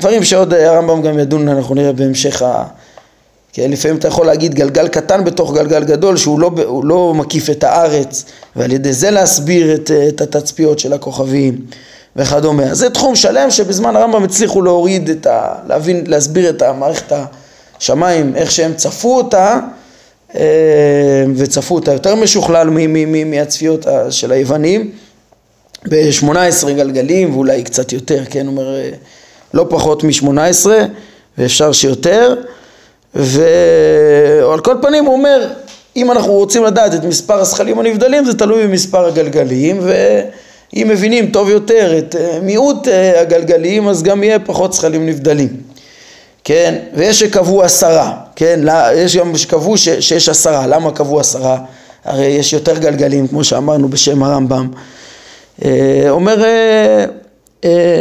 דברים 0.00 0.24
שעוד 0.24 0.54
הרמב"ם 0.54 1.02
גם 1.02 1.18
ידון, 1.18 1.48
אנחנו 1.48 1.74
נראה 1.74 1.92
בהמשך 1.92 2.42
ה... 2.42 2.64
כן, 3.52 3.70
לפעמים 3.70 3.96
אתה 3.96 4.08
יכול 4.08 4.26
להגיד 4.26 4.54
גלגל 4.54 4.88
קטן 4.88 5.24
בתוך 5.24 5.54
גלגל 5.54 5.84
גדול 5.84 6.16
שהוא 6.16 6.40
לא, 6.40 6.50
לא 6.82 7.14
מקיף 7.14 7.50
את 7.50 7.64
הארץ 7.64 8.24
ועל 8.56 8.72
ידי 8.72 8.92
זה 8.92 9.10
להסביר 9.10 9.74
את, 9.74 9.90
את 10.08 10.20
התצפיות 10.20 10.78
של 10.78 10.92
הכוכבים 10.92 11.58
וכדומה. 12.16 12.74
זה 12.74 12.90
תחום 12.90 13.16
שלם 13.16 13.50
שבזמן 13.50 13.96
הרמב"ם 13.96 14.24
הצליחו 14.24 14.62
להוריד 14.62 15.10
את 15.10 15.26
ה... 15.26 15.54
להבין, 15.68 16.04
להסביר 16.06 16.50
את 16.50 16.62
המערכת 16.62 17.12
השמיים, 17.78 18.36
איך 18.36 18.50
שהם 18.50 18.74
צפו 18.74 19.16
אותה, 19.16 19.60
אה, 20.34 21.24
וצפו 21.36 21.74
אותה 21.74 21.92
יותר 21.92 22.14
משוכלל 22.14 22.70
מהצפיות 23.26 23.86
של 24.10 24.32
היוונים, 24.32 24.90
ב-18 25.88 26.70
גלגלים 26.76 27.34
ואולי 27.34 27.62
קצת 27.62 27.92
יותר, 27.92 28.24
כן, 28.30 28.46
אומר, 28.46 28.76
אה, 28.76 28.90
לא 29.54 29.66
פחות 29.70 30.04
מ-18 30.04 30.66
ואפשר 31.38 31.72
שיותר, 31.72 32.34
ועל 33.14 34.60
כל 34.60 34.76
פנים 34.82 35.04
הוא 35.04 35.14
אומר, 35.14 35.48
אם 35.96 36.10
אנחנו 36.10 36.32
רוצים 36.32 36.64
לדעת 36.64 36.94
את 36.94 37.04
מספר 37.04 37.40
הזכלים 37.40 37.78
הנבדלים 37.78 38.24
זה 38.24 38.38
תלוי 38.38 38.66
במספר 38.66 39.06
הגלגלים 39.06 39.78
ו... 39.82 40.20
אם 40.76 40.86
מבינים 40.90 41.30
טוב 41.30 41.48
יותר 41.48 41.98
את 41.98 42.16
אה, 42.16 42.38
מיעוט 42.42 42.88
אה, 42.88 43.20
הגלגלים 43.20 43.88
אז 43.88 44.02
גם 44.02 44.22
יהיה 44.22 44.38
פחות 44.38 44.72
זכלים 44.72 45.06
נבדלים. 45.06 45.48
כן? 46.44 46.74
ויש 46.94 47.20
שקבעו 47.20 47.62
עשרה 47.62 48.12
כן? 48.36 48.60
יש 48.94 49.16
גם 49.16 49.36
שקבעו 49.36 49.76
ש, 49.76 49.88
שיש 49.88 50.28
עשרה. 50.28 50.66
למה 50.66 50.90
קבעו 50.92 51.20
עשרה? 51.20 51.58
הרי 52.04 52.26
יש 52.26 52.52
יותר 52.52 52.78
גלגלים 52.78 53.28
כמו 53.28 53.44
שאמרנו 53.44 53.88
בשם 53.88 54.22
הרמב"ם. 54.22 54.68
אה, 55.64 56.06
אומר 56.08 56.44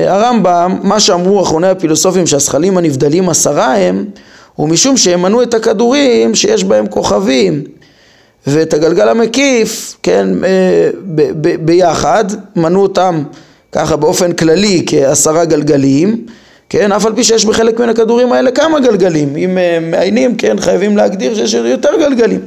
הרמב"ם 0.08 0.80
מה 0.84 1.00
שאמרו 1.00 1.42
אחרוני 1.42 1.68
הפילוסופים 1.68 2.28
שהזכלים 2.28 2.78
הנבדלים 2.78 3.30
עשרה 3.30 3.78
הם 3.78 4.06
הוא 4.56 4.70
משום 4.70 4.98
שהם 4.98 5.22
מנו 5.22 5.42
את 5.42 5.54
הכדורים 5.54 6.36
שיש 6.36 6.64
בהם 6.64 6.88
כוכבים 6.88 7.64
ואת 8.48 8.74
הגלגל 8.74 9.10
המקיף, 9.10 9.98
כן, 10.04 10.28
אה, 10.44 10.90
ב- 11.16 11.48
ב- 11.48 11.66
ביחד, 11.66 12.26
מנו 12.56 12.82
אותם 12.82 13.24
ככה 13.72 13.96
באופן 13.96 14.32
כללי 14.32 14.84
כעשרה 14.86 15.46
גלגלים, 15.46 16.26
כן, 16.70 16.92
אף 16.92 17.06
על 17.06 17.16
פי 17.16 17.24
שיש 17.24 17.46
בחלק 17.46 17.80
מן 17.80 17.90
הכדורים 17.90 18.34
האלה 18.34 18.52
כמה 18.52 18.80
גלגלים, 18.80 19.36
אם 19.36 19.58
אה, 19.58 19.80
מעיינים, 19.82 20.36
כן, 20.36 20.60
חייבים 20.60 20.98
להגדיר 20.98 21.36
שיש 21.36 21.54
יותר 21.54 21.90
גלגלים, 22.00 22.40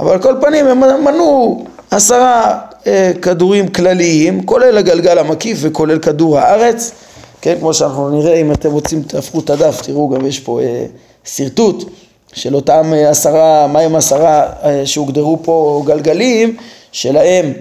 אבל 0.00 0.12
על 0.12 0.22
כל 0.22 0.34
פנים 0.40 0.66
הם 0.66 1.04
מנו 1.04 1.64
עשרה 1.90 2.58
אה, 2.86 3.12
כדורים 3.22 3.68
כלליים, 3.68 4.42
כולל 4.42 4.78
הגלגל 4.78 5.18
המקיף 5.18 5.58
וכולל 5.60 5.98
כדור 5.98 6.38
הארץ, 6.38 6.92
כן, 7.40 7.56
כמו 7.60 7.74
שאנחנו 7.74 8.10
נראה, 8.10 8.34
אם 8.34 8.52
אתם 8.52 8.70
רוצים 8.70 9.02
תהפכו 9.02 9.40
את 9.40 9.50
הדף, 9.50 9.80
תראו 9.82 10.08
גם 10.08 10.26
יש 10.26 10.40
פה 10.40 10.60
אה, 10.60 10.84
שרטוט 11.24 11.90
של 12.32 12.54
אותם 12.54 12.92
אה, 12.94 13.10
עשרה, 13.10 13.66
מהם 13.66 13.96
עשרה 13.96 14.46
אה, 14.64 14.86
שהוגדרו 14.86 15.38
פה 15.42 15.82
גלגלים, 15.86 16.56
שלהם 16.92 17.52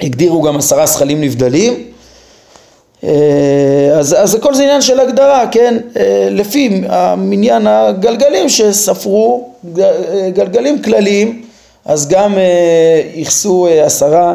הגדירו 0.00 0.42
גם 0.42 0.56
עשרה 0.56 0.86
זכלים 0.86 1.20
נבדלים. 1.20 1.84
אה, 3.04 3.10
אז, 3.98 4.16
אז 4.18 4.34
הכל 4.34 4.54
זה 4.54 4.62
עניין 4.62 4.80
של 4.80 5.00
הגדרה, 5.00 5.46
כן? 5.52 5.76
לפי 6.30 6.82
מניין 7.16 7.66
הגלגלים 7.66 8.48
שספרו, 8.48 9.48
גלגלים 10.34 10.82
כלליים, 10.82 11.42
אז 11.84 12.08
גם 12.08 12.38
ייחסו 13.14 13.68
עשרה 13.84 14.34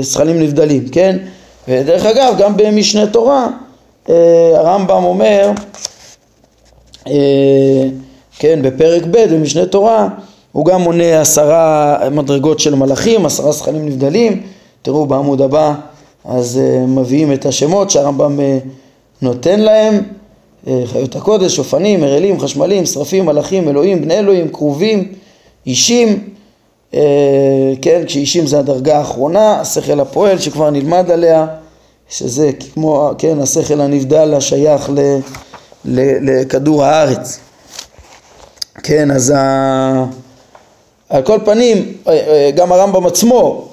זכלים 0.00 0.42
נבדלים, 0.42 0.88
כן? 0.88 1.16
ודרך 1.68 2.06
אגב, 2.06 2.34
גם 2.38 2.56
במשנה 2.56 3.06
תורה, 3.06 3.48
הרמב"ם 4.54 5.04
אומר 5.04 5.50
כן, 8.38 8.62
בפרק 8.62 9.02
ב' 9.10 9.34
במשנה 9.34 9.66
תורה 9.66 10.08
הוא 10.52 10.66
גם 10.66 10.80
מונה 10.80 11.20
עשרה 11.20 11.96
מדרגות 12.10 12.60
של 12.60 12.74
מלאכים, 12.74 13.26
עשרה 13.26 13.52
שכלים 13.52 13.86
נבדלים, 13.86 14.42
תראו 14.82 15.06
בעמוד 15.06 15.42
הבא 15.42 15.74
אז 16.24 16.60
uh, 16.60 16.86
מביאים 16.86 17.32
את 17.32 17.46
השמות 17.46 17.90
שהרמב"ם 17.90 18.38
uh, 18.38 18.68
נותן 19.22 19.60
להם, 19.60 20.02
חיות 20.84 21.16
הקודש, 21.16 21.58
אופנים, 21.58 22.00
מרעלים, 22.00 22.40
חשמלים, 22.40 22.86
שרפים, 22.86 23.26
מלאכים, 23.26 23.68
אלוהים, 23.68 24.02
בני 24.02 24.18
אלוהים, 24.18 24.48
כרובים, 24.48 25.12
אישים, 25.66 26.28
כן, 27.82 28.02
כשאישים 28.06 28.46
זה 28.46 28.58
הדרגה 28.58 28.98
האחרונה, 28.98 29.60
השכל 29.60 30.00
הפועל 30.00 30.38
שכבר 30.38 30.70
נלמד 30.70 31.10
עליה, 31.10 31.46
שזה 32.08 32.50
כמו, 32.74 33.10
כן, 33.18 33.40
השכל 33.40 33.80
הנבדל 33.80 34.34
השייך 34.34 34.90
ל, 34.94 35.18
לכדור 35.84 36.84
הארץ. 36.84 37.38
כן, 38.82 39.10
אז 39.10 39.32
ה... 39.36 40.04
על 41.08 41.22
כל 41.22 41.38
פנים, 41.44 41.92
גם 42.54 42.72
הרמב"ם 42.72 43.06
עצמו 43.06 43.68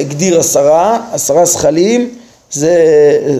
הגדיר 0.00 0.40
עשרה, 0.40 0.98
עשרה 1.12 1.44
זכלים, 1.44 2.10
זה 2.50 2.76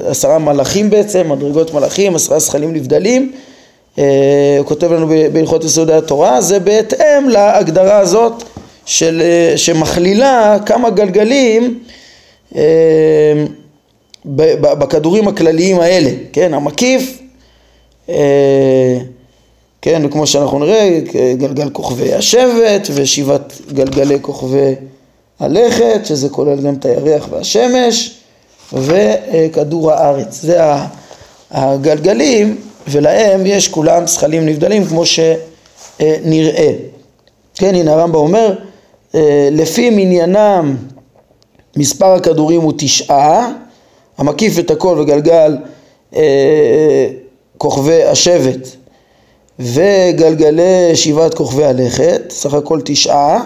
עשרה 0.06 0.38
מלאכים 0.38 0.90
בעצם, 0.90 1.28
מדרגות 1.32 1.74
מלאכים, 1.74 2.14
עשרה 2.14 2.38
זכלים 2.38 2.72
נבדלים, 2.72 3.32
הוא 3.96 4.04
כותב 4.64 4.92
לנו 4.92 5.08
בהלכות 5.32 5.64
יסודי 5.64 5.92
התורה, 5.92 6.40
זה 6.40 6.58
בהתאם 6.60 7.28
להגדרה 7.28 7.98
הזאת 7.98 8.42
של, 8.86 9.22
שמכלילה 9.56 10.56
כמה 10.66 10.90
גלגלים 10.90 11.78
בכדורים 14.54 15.28
הכלליים 15.28 15.80
האלה, 15.80 16.10
כן, 16.32 16.54
המקיף, 16.54 17.21
כן, 19.82 20.02
וכמו 20.04 20.26
שאנחנו 20.26 20.58
נראה, 20.58 21.00
גלגל 21.38 21.70
כוכבי 21.70 22.14
השבט 22.14 22.88
ושבעת 22.94 23.52
גלגלי 23.72 24.18
כוכבי 24.20 24.74
הלכת, 25.40 26.00
שזה 26.04 26.28
כולל 26.28 26.60
גם 26.60 26.74
את 26.74 26.84
הירח 26.84 27.28
והשמש, 27.30 28.18
וכדור 28.72 29.92
הארץ. 29.92 30.40
זה 30.42 30.60
הגלגלים, 31.50 32.56
ולהם 32.88 33.46
יש 33.46 33.68
כולם 33.68 34.06
זכלים 34.06 34.46
נבדלים 34.46 34.84
כמו 34.84 35.02
שנראה. 35.06 36.72
כן, 37.54 37.74
הנה 37.74 37.92
הרמב"ם 37.92 38.14
אומר, 38.14 38.54
לפי 39.50 39.90
מניינם 39.90 40.76
מספר 41.76 42.12
הכדורים 42.12 42.60
הוא 42.60 42.72
תשעה, 42.78 43.52
המקיף 44.18 44.58
את 44.58 44.70
הכל 44.70 44.98
וגלגל 45.00 45.56
אה, 46.16 47.08
כוכבי 47.62 48.04
השבט. 48.04 48.68
וגלגלי 49.58 50.90
שבעת 50.96 51.34
כוכבי 51.34 51.64
הלכת, 51.64 52.22
סך 52.30 52.54
הכל 52.54 52.80
תשעה, 52.84 53.44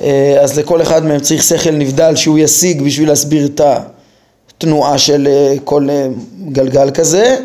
אה, 0.00 0.36
אז 0.40 0.58
לכל 0.58 0.82
אחד 0.82 1.04
מהם 1.04 1.20
צריך 1.20 1.42
שכל 1.42 1.70
נבדל 1.70 2.16
שהוא 2.16 2.38
ישיג 2.38 2.82
בשביל 2.82 3.08
להסביר 3.08 3.46
את 3.46 3.60
התנועה 3.60 4.98
של 4.98 5.28
אה, 5.30 5.54
כל 5.64 5.90
אה, 5.90 6.06
גלגל 6.48 6.90
כזה, 6.90 7.36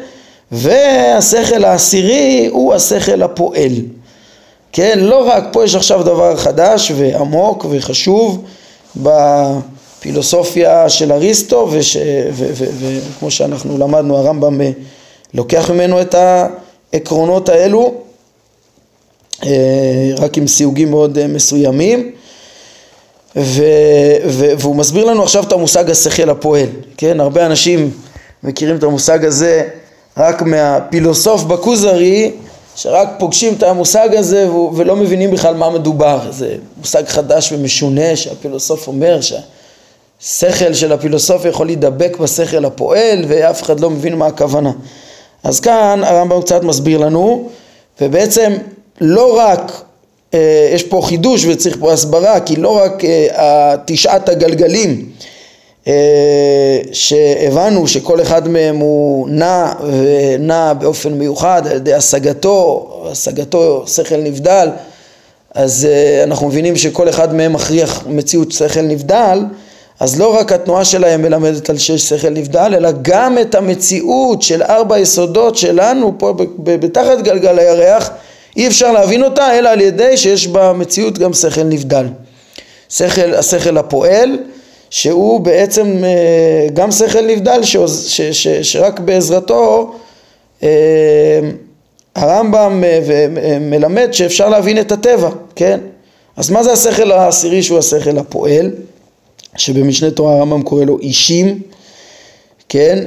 והשכל 0.51 1.65
העשירי 1.65 2.49
הוא 2.51 2.73
השכל 2.73 3.23
הפועל. 3.23 3.73
כן, 4.71 4.99
לא 4.99 5.27
רק, 5.27 5.43
פה 5.51 5.63
יש 5.63 5.75
עכשיו 5.75 6.03
דבר 6.03 6.35
חדש 6.35 6.91
ועמוק 6.95 7.65
וחשוב 7.69 8.43
בפילוסופיה 8.95 10.89
של 10.89 11.11
אריסטו, 11.11 11.69
וכמו 12.79 13.31
שאנחנו 13.31 13.77
למדנו, 13.77 14.17
הרמב"ם 14.17 14.61
לוקח 15.33 15.69
ממנו 15.69 16.01
את 16.01 16.15
העקרונות 16.93 17.49
האלו, 17.49 17.93
רק 20.17 20.37
עם 20.37 20.47
סיוגים 20.47 20.89
מאוד 20.89 21.27
מסוימים. 21.27 22.11
ו, 23.35 23.63
ו, 24.25 24.45
והוא 24.59 24.75
מסביר 24.75 25.05
לנו 25.05 25.23
עכשיו 25.23 25.43
את 25.43 25.51
המושג 25.51 25.89
השכל 25.89 26.29
הפועל, 26.29 26.67
כן? 26.97 27.19
הרבה 27.19 27.45
אנשים 27.45 27.91
מכירים 28.43 28.75
את 28.75 28.83
המושג 28.83 29.25
הזה 29.25 29.67
רק 30.17 30.41
מהפילוסוף 30.41 31.43
בכוזרי, 31.43 32.31
שרק 32.75 33.09
פוגשים 33.19 33.53
את 33.53 33.63
המושג 33.63 34.15
הזה 34.15 34.47
ולא 34.75 34.95
מבינים 34.95 35.31
בכלל 35.31 35.55
מה 35.55 35.69
מדובר. 35.69 36.19
זה 36.31 36.55
מושג 36.77 37.07
חדש 37.07 37.51
ומשונה 37.51 38.15
שהפילוסוף 38.15 38.87
אומר 38.87 39.19
שהשכל 39.21 40.73
של 40.73 40.91
הפילוסוף 40.91 41.45
יכול 41.45 41.65
להידבק 41.65 42.17
בשכל 42.19 42.65
הפועל 42.65 43.25
ואף 43.27 43.63
אחד 43.63 43.79
לא 43.79 43.89
מבין 43.89 44.15
מה 44.15 44.27
הכוונה. 44.27 44.71
אז 45.43 45.59
כאן 45.59 46.01
הרמב"ם 46.03 46.41
קצת 46.41 46.63
מסביר 46.63 46.97
לנו, 46.97 47.49
ובעצם 48.01 48.53
לא 49.01 49.37
רק 49.37 49.83
אה, 50.33 50.69
יש 50.73 50.83
פה 50.83 51.01
חידוש 51.03 51.45
וצריך 51.45 51.77
פה 51.79 51.93
הסברה, 51.93 52.39
כי 52.39 52.55
לא 52.55 52.77
רק 52.83 53.05
אה, 53.05 53.75
תשעת 53.85 54.29
הגלגלים 54.29 55.09
אה, 55.87 56.79
שהבנו 56.91 57.87
שכל 57.87 58.21
אחד 58.21 58.47
מהם 58.47 58.77
הוא 58.77 59.29
נע 59.29 59.73
ונע 59.83 60.73
באופן 60.73 61.13
מיוחד 61.13 61.67
על 61.67 61.75
ידי 61.75 61.93
השגתו, 61.93 62.89
השגתו 63.11 63.83
שכל 63.87 64.17
נבדל, 64.17 64.69
אז 65.53 65.87
אנחנו 66.23 66.47
מבינים 66.47 66.75
שכל 66.75 67.09
אחד 67.09 67.33
מהם 67.33 67.53
מכריח 67.53 68.03
מציאות 68.07 68.51
שכל 68.51 68.81
נבדל, 68.81 69.39
אז 70.01 70.19
לא 70.19 70.35
רק 70.35 70.51
התנועה 70.51 70.85
שלהם 70.85 71.21
מלמדת 71.21 71.69
על 71.69 71.77
שש 71.77 72.09
שכל 72.09 72.29
נבדל, 72.29 72.73
אלא 72.75 72.89
גם 73.01 73.37
את 73.37 73.55
המציאות 73.55 74.41
של 74.41 74.63
ארבע 74.63 74.99
יסודות 74.99 75.57
שלנו 75.57 76.13
פה 76.17 76.33
בתחת 76.57 77.21
גלגל 77.21 77.59
הירח 77.59 78.09
אי 78.57 78.67
אפשר 78.67 78.91
להבין 78.91 79.23
אותה 79.23 79.57
אלא 79.57 79.69
על 79.69 79.81
ידי 79.81 80.17
שיש 80.17 80.47
במציאות 80.47 81.17
גם 81.17 81.33
שכל 81.33 81.63
נבדל. 81.63 82.05
שכל, 82.89 83.33
השכל 83.33 83.77
הפועל 83.77 84.37
שהוא 84.89 85.39
בעצם 85.39 86.03
אה, 86.03 86.67
גם 86.73 86.91
שכל 86.91 87.25
נבדל 87.27 87.63
ש, 87.63 87.77
ש, 88.07 88.21
ש, 88.21 88.47
שרק 88.47 88.99
בעזרתו 88.99 89.93
אה, 90.63 90.69
הרמב"ם 92.15 92.83
אה, 92.83 93.57
מלמד 93.61 94.11
שאפשר 94.11 94.49
להבין 94.49 94.79
את 94.79 94.91
הטבע, 94.91 95.29
כן? 95.55 95.79
אז 96.37 96.49
מה 96.49 96.63
זה 96.63 96.71
השכל 96.71 97.11
העשירי 97.11 97.63
שהוא 97.63 97.79
השכל 97.79 98.17
הפועל? 98.17 98.71
שבמשנה 99.55 100.11
תורה 100.11 100.37
הרמב"ם 100.37 100.61
קורא 100.61 100.83
לו 100.83 100.99
אישים, 100.99 101.61
כן? 102.69 103.03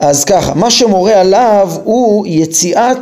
אז 0.00 0.24
ככה, 0.24 0.54
מה 0.54 0.70
שמורה 0.70 1.20
עליו 1.20 1.70
הוא 1.84 2.26
יציאת 2.26 2.98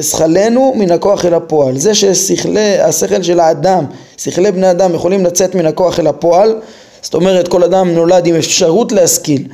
שכלנו 0.00 0.72
מן 0.76 0.90
הכוח 0.90 1.24
אל 1.24 1.34
הפועל. 1.34 1.78
זה 1.78 1.94
שהשכל 1.94 3.22
של 3.22 3.40
האדם, 3.40 3.84
שכלי 4.16 4.52
בני 4.52 4.70
אדם 4.70 4.94
יכולים 4.94 5.24
לצאת 5.24 5.54
מן 5.54 5.66
הכוח 5.66 6.00
אל 6.00 6.06
הפועל, 6.06 6.60
זאת 7.02 7.14
אומרת 7.14 7.48
כל 7.48 7.62
אדם 7.64 7.90
נולד 7.94 8.26
עם 8.26 8.34
אפשרות 8.34 8.92
להשכיל, 8.92 9.44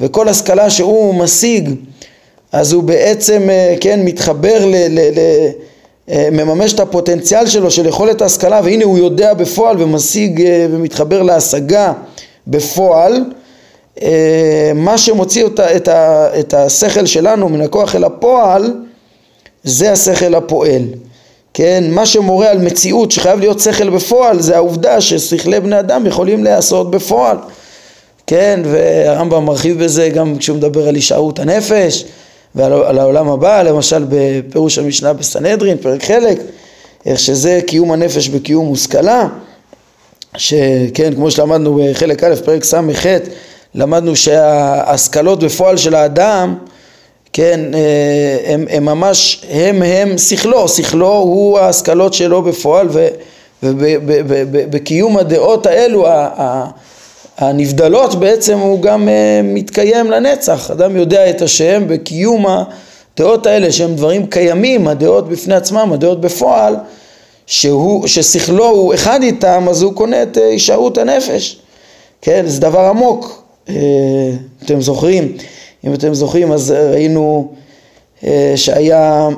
וכל 0.00 0.28
השכלה 0.28 0.70
שהוא 0.70 1.14
משיג, 1.14 1.70
אז 2.52 2.72
הוא 2.72 2.82
בעצם, 2.82 3.50
אה, 3.50 3.74
כן, 3.80 4.04
מתחבר 4.04 4.66
ל... 4.66 4.74
ל, 4.74 5.00
ל 5.14 5.18
אה, 5.18 5.50
מממש 6.08 6.72
את 6.72 6.80
הפוטנציאל 6.80 7.46
שלו 7.46 7.70
של 7.70 7.86
יכולת 7.86 8.22
ההשכלה 8.22 8.60
והנה 8.64 8.84
הוא 8.84 8.98
יודע 8.98 9.34
בפועל 9.34 9.82
ומשיג 9.82 10.40
אה, 10.40 10.66
ומתחבר 10.70 11.22
להשגה 11.22 11.92
בפועל. 12.46 13.24
אה, 14.02 14.72
מה 14.74 14.98
שמוציא 14.98 15.44
אותה, 15.44 15.76
את, 15.76 15.88
ה, 15.88 16.28
את 16.40 16.54
השכל 16.54 17.06
שלנו 17.06 17.48
מן 17.48 17.60
הכוח 17.60 17.96
אל 17.96 18.04
הפועל 18.04 18.74
זה 19.64 19.92
השכל 19.92 20.34
הפועל. 20.34 20.82
כן, 21.54 21.84
מה 21.90 22.06
שמורה 22.06 22.50
על 22.50 22.58
מציאות 22.58 23.10
שחייב 23.10 23.40
להיות 23.40 23.60
שכל 23.60 23.90
בפועל 23.90 24.40
זה 24.40 24.56
העובדה 24.56 25.00
ששכלי 25.00 25.60
בני 25.60 25.78
אדם 25.78 26.06
יכולים 26.06 26.44
להיעשות 26.44 26.90
בפועל. 26.90 27.36
כן, 28.26 28.60
והרמב"ם 28.64 29.44
מרחיב 29.44 29.84
בזה 29.84 30.08
גם 30.08 30.38
כשהוא 30.38 30.56
מדבר 30.56 30.88
על 30.88 30.94
הישארות 30.94 31.38
הנפש 31.38 32.04
ועל 32.54 32.98
העולם 32.98 33.28
הבא, 33.28 33.62
למשל 33.62 34.04
בפירוש 34.08 34.78
המשנה 34.78 35.12
בסנהדרין, 35.12 35.76
פרק 35.76 36.04
חלק, 36.04 36.38
איך 37.06 37.20
שזה 37.20 37.60
קיום 37.66 37.92
הנפש 37.92 38.28
בקיום 38.28 38.66
מושכלה, 38.66 39.28
שכן, 40.36 41.14
כמו 41.14 41.30
שלמדנו 41.30 41.80
בחלק 41.82 42.24
א', 42.24 42.34
פרק 42.44 42.64
ס"ח, 42.64 43.06
למדנו 43.74 44.16
שההשכלות 44.16 45.44
בפועל 45.44 45.76
של 45.76 45.94
האדם, 45.94 46.54
כן, 47.32 47.60
אה, 47.74 48.54
הם, 48.54 48.66
הם 48.70 48.84
ממש, 48.84 49.44
הם 49.50 49.82
הם 49.82 50.18
שכלו, 50.18 50.68
שכלו 50.68 51.12
הוא 51.12 51.58
ההשכלות 51.58 52.14
שלו 52.14 52.42
בפועל 52.42 52.88
ובקיום 53.62 55.16
הדעות 55.16 55.66
האלו 55.66 56.06
הנבדלות 57.42 58.14
בעצם 58.14 58.58
הוא 58.58 58.82
גם 58.82 59.08
אה, 59.08 59.40
מתקיים 59.44 60.10
לנצח, 60.10 60.70
אדם 60.70 60.96
יודע 60.96 61.30
את 61.30 61.42
השם 61.42 61.84
בקיום 61.86 62.46
הדעות 62.46 63.46
האלה 63.46 63.72
שהם 63.72 63.94
דברים 63.94 64.26
קיימים, 64.26 64.88
הדעות 64.88 65.28
בפני 65.28 65.54
עצמם, 65.54 65.90
הדעות 65.92 66.20
בפועל, 66.20 66.76
שהוא, 67.46 68.06
ששכלו 68.06 68.68
הוא 68.68 68.94
אחד 68.94 69.22
איתם 69.22 69.66
אז 69.70 69.82
הוא 69.82 69.92
קונה 69.92 70.22
את 70.22 70.38
אה, 70.38 70.46
הישארות 70.46 70.98
הנפש, 70.98 71.60
כן, 72.20 72.42
זה 72.46 72.60
דבר 72.60 72.80
עמוק, 72.80 73.44
אה, 73.68 73.74
אתם 74.64 74.80
זוכרים, 74.80 75.32
אם 75.86 75.94
אתם 75.94 76.14
זוכרים 76.14 76.52
אז 76.52 76.70
ראינו 76.70 77.52
שהיה, 78.56 79.28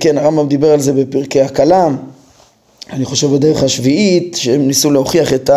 כן 0.00 0.18
הרמב"ם 0.18 0.48
דיבר 0.48 0.72
על 0.72 0.80
זה 0.80 0.92
בפרקי 0.92 1.40
הכלם, 1.40 1.96
אני 2.92 3.04
חושב 3.04 3.34
בדרך 3.34 3.62
השביעית 3.62 4.36
שהם 4.40 4.66
ניסו 4.66 4.90
להוכיח 4.90 5.32
את 5.32 5.50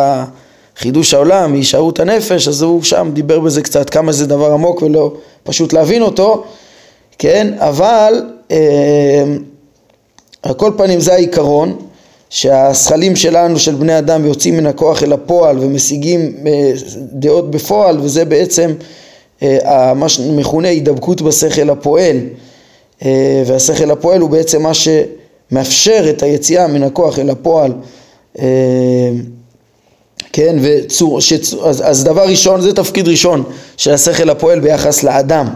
חידוש 0.78 1.14
העולם, 1.14 1.54
הישארות 1.54 2.00
הנפש, 2.00 2.48
אז 2.48 2.62
הוא 2.62 2.84
שם 2.84 3.10
דיבר 3.14 3.40
בזה 3.40 3.62
קצת 3.62 3.90
כמה 3.90 4.12
זה 4.12 4.26
דבר 4.26 4.52
עמוק 4.52 4.82
ולא 4.82 5.14
פשוט 5.44 5.74
להבין 5.74 6.02
אותו, 6.02 6.44
כן, 7.18 7.54
אבל 7.60 8.24
אה, 8.52 9.24
על 10.44 10.54
כל 10.54 10.72
פנים 10.78 11.00
זה 11.00 11.14
העיקרון, 11.14 11.78
שהשכלים 12.30 13.16
שלנו 13.16 13.60
של 13.60 13.76
בני 13.76 13.98
אדם 13.98 14.26
יוצאים 14.26 14.58
מן 14.58 14.66
הכוח 14.66 15.04
אל 15.04 15.14
הפועל 15.14 15.58
ומשיגים 15.60 16.34
אה, 16.48 16.72
דעות 17.12 17.52
בפועל 17.52 18.00
וזה 18.00 18.26
בעצם 18.26 18.74
אה, 19.44 19.94
מה 19.94 20.10
שמכונה 20.10 20.68
הידבקות 20.68 21.22
בשכל 21.22 21.70
הפועל. 21.70 22.18
אה, 23.06 23.44
והשכל 23.46 23.92
הפועל 23.92 24.22
הוא 24.22 24.30
בעצם 24.30 24.62
מה 24.62 24.72
שמאפשר 24.74 26.06
את 26.10 26.24
היציאה 26.24 26.68
מן 26.68 26.84
הכוח 26.84 27.20
אל 27.20 27.30
הפועל 27.30 27.74
כן, 30.38 30.56
וצור, 30.62 31.22
שצור, 31.22 31.70
אז, 31.70 31.84
אז 31.86 32.04
דבר 32.04 32.24
ראשון, 32.28 32.62
זה 32.62 32.74
תפקיד 32.74 33.08
ראשון 33.08 33.44
של 33.78 33.94
השכל 33.94 34.30
הפועל 34.30 34.60
ביחס 34.60 35.04
לאדם. 35.04 35.48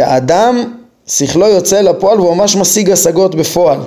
האדם, 0.00 0.74
שכלו 1.06 1.46
יוצא 1.46 1.80
לפועל 1.80 2.20
והוא 2.20 2.34
ממש 2.36 2.56
משיג 2.56 2.90
השגות 2.90 3.34
בפועל. 3.34 3.78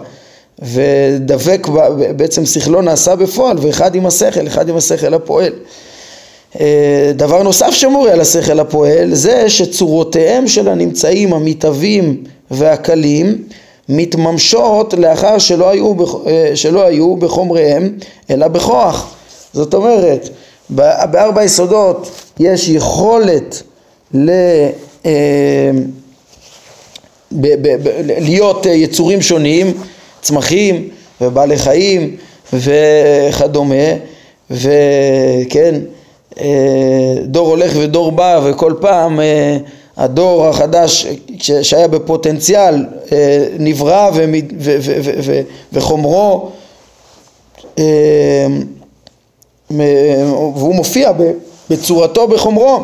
ודבק, 0.60 1.68
בעצם 2.16 2.46
שכלו 2.46 2.82
נעשה 2.82 3.16
בפועל, 3.16 3.58
ואחד 3.62 3.96
עם 3.96 4.06
השכל, 4.06 4.48
אחד 4.48 4.70
עם 4.70 4.78
השכל 4.78 5.14
הפועל. 5.14 5.54
אה, 6.60 7.12
דבר 7.16 7.44
נוסף 7.44 7.72
שמורה 7.72 8.12
על 8.12 8.22
השכל 8.22 8.60
הפועל 8.60 9.14
זה 9.14 9.50
שצורותיהם 9.50 10.48
של 10.48 10.70
הנמצאים 10.70 11.34
המתהווים 11.34 12.24
והקלים 12.52 13.44
מתממשות 13.90 14.94
לאחר 14.94 15.38
שלא 15.38 15.70
היו, 15.70 15.94
אה, 16.28 16.52
שלא 16.56 16.86
היו 16.86 17.16
בחומריהם 17.16 17.98
אלא 18.30 18.48
בכוח. 18.48 19.13
זאת 19.54 19.74
אומרת, 19.74 20.30
בארבע 20.70 21.44
יסודות 21.44 22.12
יש 22.40 22.70
יכולת 22.70 23.64
ל... 24.14 24.30
אה, 25.06 25.72
להיות 28.20 28.66
יצורים 28.66 29.22
שונים 29.22 29.74
צמחים 30.22 30.90
ובעלי 31.22 31.58
חיים 31.58 32.16
וכדומה, 32.54 33.86
וכן, 34.52 35.76
אה, 36.40 37.16
דור 37.26 37.48
הולך 37.48 37.74
ודור 37.80 38.12
בא 38.12 38.42
וכל 38.44 38.74
פעם 38.80 39.20
אה, 39.20 39.58
הדור 39.98 40.48
החדש 40.48 41.08
שהיה 41.62 41.88
בפוטנציאל 41.88 42.86
אה, 43.12 43.46
נברא 43.60 44.12
וחומרו 45.74 46.50
והוא 49.72 50.76
מופיע 50.76 51.12
בצורתו 51.70 52.28
בחומרו. 52.28 52.80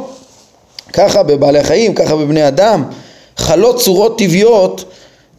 ככה 0.93 1.23
בבעלי 1.23 1.63
חיים, 1.63 1.93
ככה 1.93 2.15
בבני 2.15 2.47
אדם. 2.47 2.83
חלות 3.37 3.79
צורות 3.79 4.17
טבעיות 4.17 4.85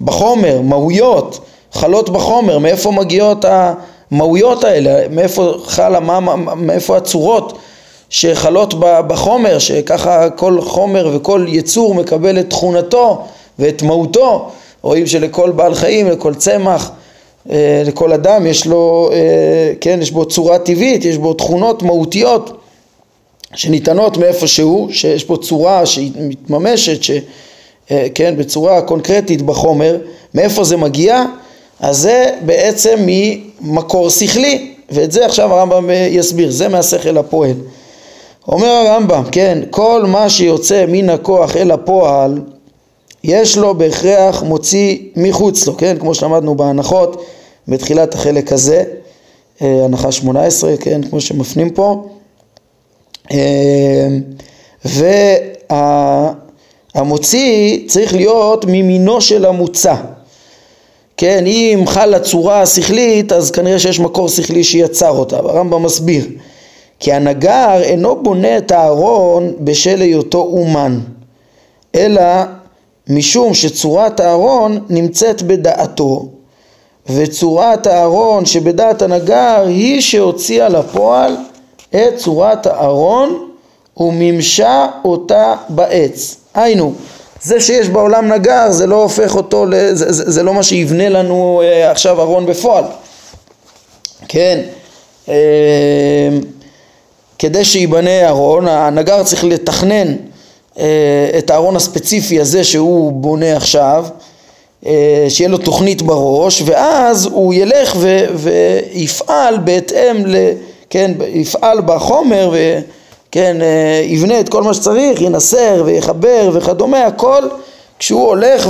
בחומר, 0.00 0.60
מהויות. 0.60 1.40
חלות 1.72 2.10
בחומר, 2.10 2.58
מאיפה 2.58 2.92
מגיעות 2.92 3.44
המהויות 3.48 4.64
האלה, 4.64 5.08
מאיפה 5.10 5.54
חלה, 5.64 6.00
מה, 6.00 6.36
מאיפה 6.36 6.96
הצורות 6.96 7.58
שחלות 8.10 8.74
בחומר, 8.78 9.58
שככה 9.58 10.30
כל 10.30 10.60
חומר 10.60 11.10
וכל 11.14 11.46
יצור 11.48 11.94
מקבל 11.94 12.40
את 12.40 12.50
תכונתו 12.50 13.24
ואת 13.58 13.82
מהותו, 13.82 14.50
רואים 14.82 15.06
שלכל 15.06 15.50
בעל 15.50 15.74
חיים, 15.74 16.10
לכל 16.10 16.34
צמח, 16.34 16.90
לכל 17.84 18.12
אדם 18.12 18.46
יש 18.46 18.66
לו, 18.66 19.10
אה, 19.12 19.72
כן, 19.80 19.98
יש 20.02 20.10
בו 20.10 20.24
צורה 20.24 20.58
טבעית, 20.58 21.04
יש 21.04 21.16
בו 21.18 21.34
תכונות 21.34 21.82
מהותיות 21.82 22.60
שניתנות 23.54 24.16
מאיפה 24.16 24.46
שהוא, 24.46 24.92
שיש 24.92 25.24
בו 25.24 25.36
צורה 25.36 25.86
שהיא 25.86 26.12
מתממשת, 26.16 27.02
ש, 27.02 27.10
אה, 27.90 28.06
כן, 28.14 28.34
בצורה 28.36 28.82
קונקרטית 28.82 29.42
בחומר, 29.42 29.96
מאיפה 30.34 30.64
זה 30.64 30.76
מגיע? 30.76 31.24
אז 31.80 31.98
זה 31.98 32.26
בעצם 32.44 33.06
ממקור 33.06 34.10
שכלי, 34.10 34.74
ואת 34.90 35.12
זה 35.12 35.26
עכשיו 35.26 35.54
הרמב"ם 35.54 35.90
יסביר, 36.10 36.50
זה 36.50 36.68
מהשכל 36.68 37.18
הפועל. 37.18 37.54
אומר 38.48 38.68
הרמב"ם, 38.68 39.22
כן, 39.32 39.58
כל 39.70 40.04
מה 40.06 40.30
שיוצא 40.30 40.84
מן 40.88 41.10
הכוח 41.10 41.56
אל 41.56 41.70
הפועל, 41.70 42.40
יש 43.24 43.58
לו 43.58 43.74
בהכרח 43.74 44.42
מוציא 44.42 44.98
מחוץ 45.16 45.66
לו, 45.66 45.76
כן, 45.76 45.96
כמו 46.00 46.14
שלמדנו 46.14 46.54
בהנחות 46.54 47.24
בתחילת 47.68 48.14
החלק 48.14 48.52
הזה, 48.52 48.84
אה, 49.62 49.84
הנחה 49.84 50.12
18, 50.12 50.76
כן, 50.76 51.02
כמו 51.02 51.20
שמפנים 51.20 51.70
פה. 51.70 52.08
אה, 53.32 54.08
והמוציא 56.94 57.78
צריך 57.88 58.14
להיות 58.14 58.64
ממינו 58.68 59.20
של 59.20 59.44
המוצא. 59.44 59.94
כן, 61.16 61.44
אם 61.46 61.84
חלה 61.86 62.20
צורה 62.20 62.66
שכלית, 62.66 63.32
אז 63.32 63.50
כנראה 63.50 63.78
שיש 63.78 64.00
מקור 64.00 64.28
שכלי 64.28 64.64
שיצר 64.64 65.10
אותה. 65.10 65.36
הרמב"ם 65.36 65.82
מסביר, 65.82 66.26
כי 67.00 67.12
הנגר 67.12 67.82
אינו 67.82 68.22
בונה 68.22 68.58
את 68.58 68.72
הארון 68.72 69.52
בשל 69.60 70.00
היותו 70.00 70.38
אומן, 70.38 71.00
אלא 71.94 72.22
משום 73.10 73.54
שצורת 73.54 74.20
הארון 74.20 74.84
נמצאת 74.88 75.42
בדעתו, 75.42 76.28
וצורת 77.06 77.86
הארון 77.86 78.46
שבדעת 78.46 79.02
הנגר 79.02 79.64
היא 79.66 80.00
שהוציאה 80.00 80.68
לפועל 80.68 81.36
את 81.90 82.16
צורת 82.16 82.66
הארון 82.66 83.48
ומימשה 83.96 84.86
אותה 85.04 85.54
בעץ. 85.68 86.36
היינו, 86.54 86.92
זה 87.42 87.60
שיש 87.60 87.88
בעולם 87.88 88.32
נגר 88.32 88.70
זה 88.70 88.86
לא 88.86 89.02
הופך 89.02 89.34
אותו, 89.34 89.66
זה, 89.70 90.12
זה, 90.12 90.30
זה 90.30 90.42
לא 90.42 90.54
מה 90.54 90.62
שיבנה 90.62 91.08
לנו 91.08 91.62
אה, 91.64 91.90
עכשיו 91.90 92.20
ארון 92.20 92.46
בפועל, 92.46 92.84
כן, 94.28 94.60
אה, 95.28 95.34
כדי 97.38 97.64
שייבנה 97.64 98.28
ארון 98.28 98.68
הנגר 98.68 99.22
צריך 99.22 99.44
לתכנן 99.44 100.14
את 101.38 101.50
הארון 101.50 101.76
הספציפי 101.76 102.40
הזה 102.40 102.64
שהוא 102.64 103.12
בונה 103.12 103.56
עכשיו, 103.56 104.04
אה, 104.86 105.26
שיהיה 105.28 105.48
לו 105.48 105.58
תוכנית 105.58 106.02
בראש 106.02 106.62
ואז 106.64 107.26
הוא 107.26 107.54
ילך 107.54 107.96
ו, 107.96 108.24
ויפעל 108.34 109.58
בהתאם, 109.58 110.26
ל, 110.26 110.36
כן, 110.90 111.12
יפעל 111.32 111.80
בחומר 111.80 112.50
ו... 112.52 112.78
כן, 113.32 113.56
אה, 113.62 114.02
יבנה 114.04 114.40
את 114.40 114.48
כל 114.48 114.62
מה 114.62 114.74
שצריך, 114.74 115.20
ינסר 115.20 115.82
ויחבר 115.84 116.50
וכדומה, 116.52 117.06
הכל 117.06 117.42
כשהוא 117.98 118.26
הולך 118.26 118.68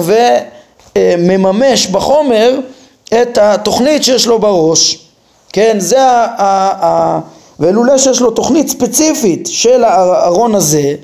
ומממש 0.97 1.87
בחומר 1.87 2.59
את 3.23 3.39
התוכנית 3.39 4.05
שיש 4.05 4.27
לו 4.27 4.39
בראש, 4.39 5.07
כן, 5.53 5.77
זה 5.79 6.03
ה... 6.03 6.27
ה, 6.39 6.87
ה 6.87 7.21
ולולא 7.61 7.99
שיש 7.99 8.21
לו 8.21 8.31
תוכנית 8.31 8.69
ספציפית 8.69 9.49
של 9.53 9.85
הארון 9.85 10.55
הזה, 10.55 10.95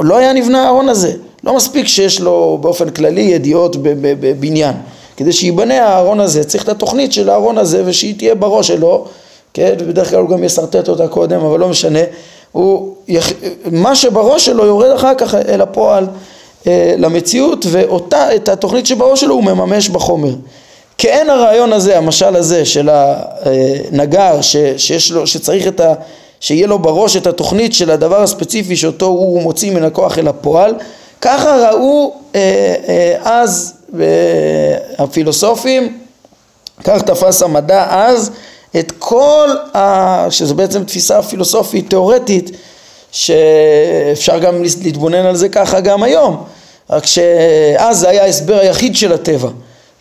לא 0.00 0.16
היה 0.16 0.32
נבנה 0.32 0.64
הארון 0.64 0.88
הזה, 0.88 1.12
לא 1.44 1.56
מספיק 1.56 1.86
שיש 1.86 2.20
לו 2.20 2.58
באופן 2.60 2.90
כללי 2.90 3.20
ידיעות 3.20 3.76
בבניין, 3.82 4.74
כדי 5.16 5.32
שייבנה 5.32 5.86
הארון 5.86 6.20
הזה 6.20 6.44
צריך 6.44 6.64
את 6.64 6.68
התוכנית 6.68 7.12
של 7.12 7.30
הארון 7.30 7.58
הזה 7.58 7.82
ושהיא 7.86 8.14
תהיה 8.18 8.34
בראש 8.34 8.68
שלו, 8.68 9.06
כן, 9.54 9.74
ובדרך 9.78 10.10
כלל 10.10 10.18
הוא 10.18 10.28
גם 10.28 10.44
ישרטט 10.44 10.88
אותה 10.88 11.08
קודם, 11.08 11.40
אבל 11.40 11.60
לא 11.60 11.68
משנה, 11.68 11.98
הוא, 12.52 12.94
מה 13.70 13.94
שבראש 13.94 14.46
שלו 14.46 14.66
יורד 14.66 14.90
אחר 14.90 15.14
כך 15.18 15.34
אל 15.34 15.60
הפועל 15.60 16.06
אה, 16.66 16.94
למציאות 16.98 17.66
ואותה, 17.68 18.34
את 18.34 18.48
התוכנית 18.48 18.86
שבראש 18.86 19.20
שלו 19.20 19.34
הוא 19.34 19.44
מממש 19.44 19.88
בחומר. 19.88 20.34
כאין 20.98 21.30
הרעיון 21.30 21.72
הזה, 21.72 21.98
המשל 21.98 22.36
הזה 22.36 22.64
של 22.64 22.88
הנגר 22.92 24.40
ש, 24.40 24.56
שיש 24.76 25.12
לו, 25.12 25.26
שצריך 25.26 25.68
את 25.68 25.80
ה... 25.80 25.94
שיהיה 26.42 26.66
לו 26.66 26.78
בראש 26.78 27.16
את 27.16 27.26
התוכנית 27.26 27.72
של 27.72 27.90
הדבר 27.90 28.22
הספציפי 28.22 28.76
שאותו 28.76 29.06
הוא 29.06 29.42
מוציא 29.42 29.70
מן 29.70 29.84
הכוח 29.84 30.18
אל 30.18 30.28
הפועל, 30.28 30.74
ככה 31.20 31.56
ראו 31.70 32.14
אה, 32.34 32.74
אה, 32.88 33.16
אז 33.22 33.74
אה, 34.00 34.04
הפילוסופים, 34.98 35.98
כך 36.84 37.02
תפס 37.02 37.42
המדע 37.42 37.86
אז 37.90 38.30
את 38.78 38.92
כל, 38.98 39.48
ה... 39.76 40.26
שזו 40.30 40.54
בעצם 40.54 40.84
תפיסה 40.84 41.22
פילוסופית 41.22 41.90
תיאורטית 41.90 42.50
שאפשר 43.12 44.38
גם 44.38 44.62
להתבונן 44.82 45.26
על 45.26 45.36
זה 45.36 45.48
ככה 45.48 45.80
גם 45.80 46.02
היום, 46.02 46.44
רק 46.90 47.06
שאז 47.06 47.98
זה 47.98 48.08
היה 48.08 48.24
ההסבר 48.24 48.58
היחיד 48.58 48.96
של 48.96 49.12
הטבע, 49.12 49.48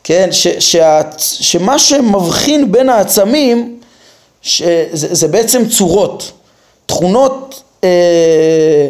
כן, 0.04 0.30
ש, 0.32 0.48
שה, 0.48 1.02
שמה 1.18 1.80
שמבחין 1.80 2.72
בין 2.72 2.90
העצמים 2.90 3.81
שזה, 4.42 5.16
זה 5.16 5.28
בעצם 5.28 5.68
צורות, 5.68 6.32
תכונות, 6.86 7.64
אה, 7.84 8.90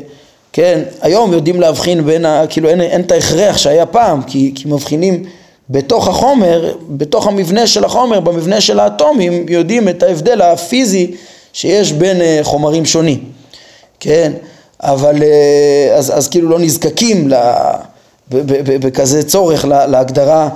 כן, 0.54 0.82
היום 1.02 1.34
יודעים 1.34 1.62
להבחין 1.62 2.06
בין, 2.06 2.26
ה, 2.26 2.44
כאילו 2.50 2.70
אין, 2.70 2.82
אין 2.82 3.02
את 3.02 3.12
ההכרח 3.12 3.58
שהיה 3.58 3.86
פעם, 3.86 4.24
כי, 4.24 4.52
כי 4.56 4.68
מבחינים 4.68 5.24
בתוך 5.70 6.08
החומר, 6.08 6.74
בתוך 6.90 7.28
המבנה 7.28 7.68
של 7.68 7.86
החומר, 7.86 8.20
במבנה 8.20 8.62
של 8.62 8.80
האטומים, 8.80 9.46
יודעים 9.50 9.90
את 9.90 10.04
ההבדל 10.04 10.42
הפיזי 10.42 11.12
שיש 11.54 11.92
בין 11.92 12.18
חומרים 12.44 12.86
שונים, 12.86 13.24
כן? 14.00 14.32
אבל 14.80 15.16
אז, 15.96 16.18
אז 16.18 16.28
כאילו 16.28 16.50
לא 16.50 16.60
נזקקים 16.60 17.30
בכזה 18.30 19.24
צורך 19.24 19.66
להגדרה 19.66 20.50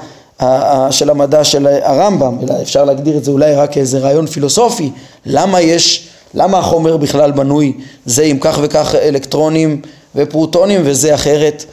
של 0.91 1.09
המדע 1.09 1.43
של 1.43 1.67
הרמב"ם, 1.67 2.37
אלא 2.43 2.61
אפשר 2.61 2.85
להגדיר 2.85 3.17
את 3.17 3.23
זה 3.23 3.31
אולי 3.31 3.55
רק 3.55 3.71
כאיזה 3.71 3.99
רעיון 3.99 4.27
פילוסופי, 4.27 4.91
למה 5.25 5.61
יש, 5.61 6.07
למה 6.33 6.59
החומר 6.59 6.97
בכלל 6.97 7.31
בנוי 7.31 7.73
זה 8.05 8.23
עם 8.23 8.37
כך 8.39 8.59
וכך 8.61 8.95
אלקטרונים 8.95 9.81
ופרוטונים 10.15 10.81
וזה 10.83 11.15
אחרת, 11.15 11.65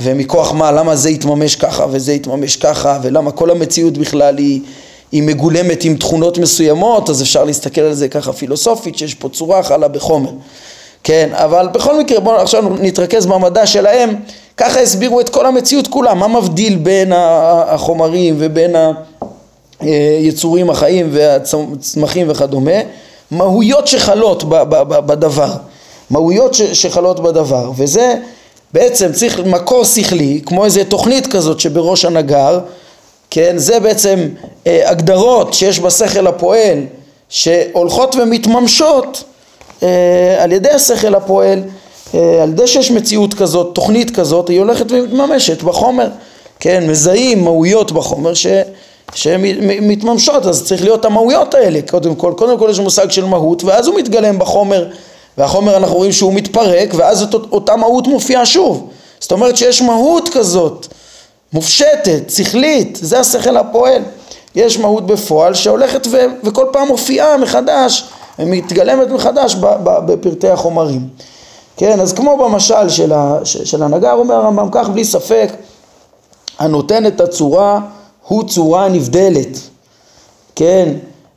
ומכוח 0.00 0.52
מה, 0.52 0.72
למה 0.72 0.96
זה 0.96 1.10
יתממש 1.10 1.56
ככה 1.56 1.86
וזה 1.90 2.12
יתממש 2.12 2.56
ככה, 2.56 2.98
ולמה 3.02 3.30
כל 3.30 3.50
המציאות 3.50 3.98
בכלל 3.98 4.38
היא, 4.38 4.60
היא 5.12 5.22
מגולמת 5.22 5.84
עם 5.84 5.96
תכונות 5.96 6.38
מסוימות, 6.38 7.10
אז 7.10 7.22
אפשר 7.22 7.44
להסתכל 7.44 7.80
על 7.80 7.94
זה 7.94 8.08
ככה 8.08 8.32
פילוסופית, 8.32 8.98
שיש 8.98 9.14
פה 9.14 9.28
צורה 9.28 9.62
חלה 9.62 9.88
בחומר. 9.88 10.30
כן, 11.04 11.28
אבל 11.32 11.68
בכל 11.72 11.98
מקרה 11.98 12.20
בואו 12.20 12.36
עכשיו 12.36 12.64
נתרכז 12.80 13.26
במדע 13.26 13.66
שלהם, 13.66 14.14
ככה 14.60 14.80
הסבירו 14.80 15.20
את 15.20 15.28
כל 15.28 15.46
המציאות 15.46 15.86
כולה, 15.86 16.14
מה 16.14 16.28
מבדיל 16.28 16.76
בין 16.76 17.12
החומרים 17.66 18.34
ובין 18.38 18.76
היצורים 19.80 20.70
החיים 20.70 21.08
והצמחים 21.12 22.30
וכדומה, 22.30 22.80
מהויות 23.30 23.86
שחלות 23.86 24.44
בדבר, 24.78 25.52
מהויות 26.10 26.54
שחלות 26.54 27.20
בדבר, 27.20 27.70
וזה 27.76 28.14
בעצם 28.72 29.12
צריך 29.12 29.40
מקור 29.40 29.84
שכלי, 29.84 30.40
כמו 30.46 30.64
איזה 30.64 30.84
תוכנית 30.84 31.26
כזאת 31.26 31.60
שבראש 31.60 32.04
הנגר, 32.04 32.60
כן, 33.30 33.58
זה 33.58 33.80
בעצם 33.80 34.28
אה, 34.66 34.90
הגדרות 34.90 35.54
שיש 35.54 35.80
בשכל 35.80 36.26
הפועל 36.26 36.78
שהולכות 37.28 38.16
ומתממשות 38.16 39.24
אה, 39.82 40.36
על 40.42 40.52
ידי 40.52 40.70
השכל 40.70 41.14
הפועל, 41.14 41.58
אה, 41.58 41.64
על 42.14 42.48
ידי 42.48 42.66
שיש 42.66 42.90
מציאות 42.90 43.34
כזאת, 43.34 43.74
תוכנית 43.74 44.16
כזאת, 44.16 44.48
היא 44.48 44.58
הולכת 44.58 44.92
ומתממשת 44.92 45.62
בחומר, 45.62 46.08
כן, 46.60 46.90
מזהים 46.90 47.44
מהויות 47.44 47.92
בחומר 47.92 48.34
ש... 48.34 48.46
שהן 49.14 49.40
מתממשות, 49.82 50.46
אז 50.46 50.64
צריך 50.64 50.84
להיות 50.84 51.04
המהויות 51.04 51.54
האלה, 51.54 51.80
קודם 51.90 52.14
כל, 52.14 52.32
קודם 52.36 52.58
כל 52.58 52.68
יש 52.70 52.78
מושג 52.78 53.10
של 53.10 53.24
מהות, 53.24 53.64
ואז 53.64 53.86
הוא 53.86 53.98
מתגלם 53.98 54.38
בחומר, 54.38 54.86
והחומר 55.38 55.76
אנחנו 55.76 55.96
רואים 55.96 56.12
שהוא 56.12 56.34
מתפרק, 56.34 56.94
ואז 56.96 57.22
את 57.22 57.34
אותה 57.34 57.76
מהות 57.76 58.06
מופיעה 58.06 58.46
שוב, 58.46 58.88
זאת 59.20 59.32
אומרת 59.32 59.56
שיש 59.56 59.82
מהות 59.82 60.28
כזאת, 60.32 60.86
מופשטת, 61.52 62.30
שכלית, 62.30 62.98
זה 63.02 63.20
השכל 63.20 63.56
הפועל, 63.56 64.02
יש 64.54 64.78
מהות 64.78 65.06
בפועל 65.06 65.54
שהולכת 65.54 66.06
ו... 66.10 66.16
וכל 66.44 66.66
פעם 66.72 66.88
מופיעה 66.88 67.36
מחדש 67.36 68.04
מתגלמת 68.38 69.08
מחדש 69.08 69.54
בפרטי 70.06 70.48
החומרים. 70.48 71.08
כן, 71.76 72.00
אז 72.00 72.12
כמו 72.12 72.36
במשל 72.36 72.88
של, 72.88 73.12
ה, 73.12 73.38
של 73.44 73.82
הנגר, 73.82 74.12
אומר 74.12 74.34
הרמב"ם, 74.34 74.68
כך 74.72 74.88
בלי 74.88 75.04
ספק, 75.04 75.52
הנותן 76.58 77.06
את 77.06 77.20
הצורה 77.20 77.80
הוא 78.28 78.42
צורה 78.48 78.88
נבדלת. 78.88 79.58
כן, 80.56 80.94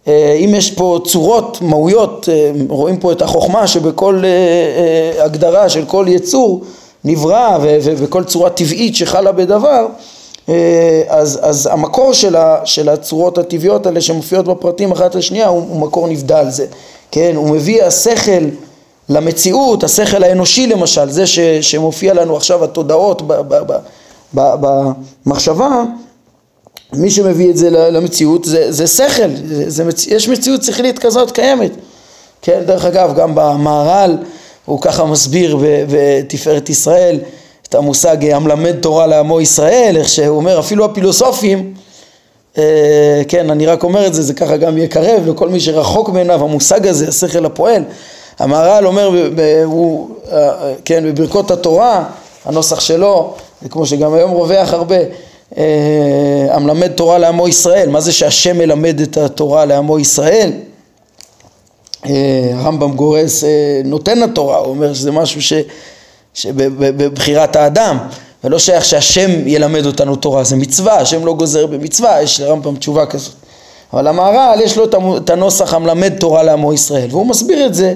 אה, 0.07 0.33
אם 0.33 0.55
יש 0.55 0.71
פה 0.71 0.99
צורות, 1.05 1.57
מהויות, 1.61 2.29
אה, 2.31 2.51
רואים 2.69 2.97
פה 2.97 3.11
את 3.11 3.21
החוכמה 3.21 3.67
שבכל 3.67 4.23
אה, 4.25 5.23
הגדרה 5.23 5.69
של 5.69 5.85
כל 5.85 6.05
יצור 6.09 6.63
נברא 7.03 7.57
וכל 7.83 8.23
צורה 8.23 8.49
טבעית 8.49 8.95
שחלה 8.95 9.31
בדבר, 9.31 9.87
אז, 11.07 11.39
אז 11.41 11.69
המקור 11.71 12.13
של, 12.13 12.35
ה, 12.35 12.57
של 12.65 12.89
הצורות 12.89 13.37
הטבעיות 13.37 13.85
האלה 13.85 14.01
שמופיעות 14.01 14.45
בפרטים 14.45 14.91
אחת 14.91 15.15
לשנייה 15.15 15.47
הוא, 15.47 15.63
הוא 15.69 15.79
מקור 15.79 16.07
נבדל 16.07 16.45
זה. 16.49 16.65
כן, 17.11 17.33
הוא 17.35 17.49
מביא 17.49 17.83
השכל 17.83 18.43
למציאות, 19.13 19.83
השכל 19.83 20.23
האנושי 20.23 20.67
למשל, 20.67 21.09
זה 21.09 21.27
ש, 21.27 21.39
שמופיע 21.39 22.13
לנו 22.13 22.37
עכשיו 22.37 22.63
התודעות 22.63 23.21
במחשבה, 24.33 25.83
מי 26.93 27.11
שמביא 27.11 27.49
את 27.49 27.57
זה 27.57 27.69
למציאות 27.69 28.45
זה, 28.45 28.71
זה 28.71 28.87
שכל, 28.87 29.29
זה, 29.45 29.69
זה, 29.69 29.83
יש 30.07 30.29
מציאות 30.29 30.63
שכלית 30.63 30.99
כזאת 30.99 31.31
קיימת. 31.31 31.71
כן, 32.41 32.61
דרך 32.65 32.85
אגב, 32.85 33.13
גם 33.15 33.31
במהר"ל 33.35 34.17
הוא 34.65 34.81
ככה 34.81 35.05
מסביר 35.05 35.57
בתפארת 35.89 36.69
ישראל 36.69 37.19
את 37.69 37.75
המושג 37.75 38.31
המלמד 38.31 38.75
תורה 38.79 39.07
לעמו 39.07 39.41
ישראל, 39.41 39.97
איך 39.97 40.09
שהוא 40.09 40.37
אומר 40.37 40.59
אפילו 40.59 40.85
הפילוסופים 40.85 41.73
אה, 42.57 43.21
כן, 43.27 43.49
אני 43.49 43.65
רק 43.65 43.83
אומר 43.83 44.07
את 44.07 44.13
זה, 44.13 44.21
זה 44.21 44.33
ככה 44.33 44.57
גם 44.57 44.77
יקרב 44.77 45.27
לכל 45.27 45.49
מי 45.49 45.59
שרחוק 45.59 46.09
מעיניו, 46.09 46.43
המושג 46.43 46.87
הזה, 46.87 47.07
השכל 47.07 47.45
הפועל. 47.45 47.83
המהר"ל 48.39 48.87
אומר, 48.87 49.11
הוא, 49.63 50.09
אה, 50.31 50.73
כן, 50.85 51.03
בברכות 51.07 51.51
התורה, 51.51 52.03
הנוסח 52.45 52.79
שלו, 52.79 53.33
זה 53.61 53.69
כמו 53.69 53.85
שגם 53.85 54.13
היום 54.13 54.31
רווח 54.31 54.73
הרבה, 54.73 54.95
אה, 55.57 56.47
המלמד 56.49 56.87
תורה 56.87 57.17
לעמו 57.17 57.47
ישראל, 57.47 57.89
מה 57.89 58.01
זה 58.01 58.11
שהשם 58.11 58.57
מלמד 58.57 59.01
את 59.01 59.17
התורה 59.17 59.65
לעמו 59.65 59.99
ישראל? 59.99 60.51
הרמב"ם 62.53 62.91
גורס 62.95 63.43
נותן 63.85 64.23
התורה, 64.23 64.57
הוא 64.57 64.67
אומר 64.67 64.93
שזה 64.93 65.11
משהו 65.11 65.41
ש, 65.41 65.53
שבבחירת 66.33 67.55
האדם, 67.55 67.97
ולא 68.43 68.59
שייך 68.59 68.85
שהשם 68.85 69.47
ילמד 69.47 69.85
אותנו 69.85 70.15
תורה, 70.15 70.43
זה 70.43 70.55
מצווה, 70.55 70.97
השם 70.97 71.25
לא 71.25 71.33
גוזר 71.33 71.67
במצווה, 71.67 72.21
יש 72.21 72.39
לרמב"ם 72.39 72.75
תשובה 72.75 73.05
כזאת. 73.05 73.33
אבל 73.93 74.07
המהר"ל 74.07 74.61
יש 74.61 74.77
לו 74.77 74.85
את 75.17 75.29
הנוסח 75.29 75.73
המלמד 75.73 76.17
תורה 76.19 76.43
לעמו 76.43 76.73
ישראל, 76.73 77.07
והוא 77.11 77.25
מסביר 77.25 77.65
את 77.65 77.73
זה, 77.73 77.93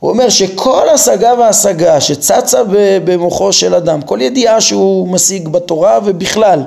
הוא 0.00 0.10
אומר 0.10 0.28
שכל 0.28 0.88
השגה 0.88 1.34
והשגה 1.38 2.00
שצצה 2.00 2.62
במוחו 3.04 3.52
של 3.52 3.74
אדם, 3.74 4.02
כל 4.02 4.18
ידיעה 4.22 4.60
שהוא 4.60 5.08
משיג 5.08 5.48
בתורה 5.48 5.98
ובכלל, 6.04 6.62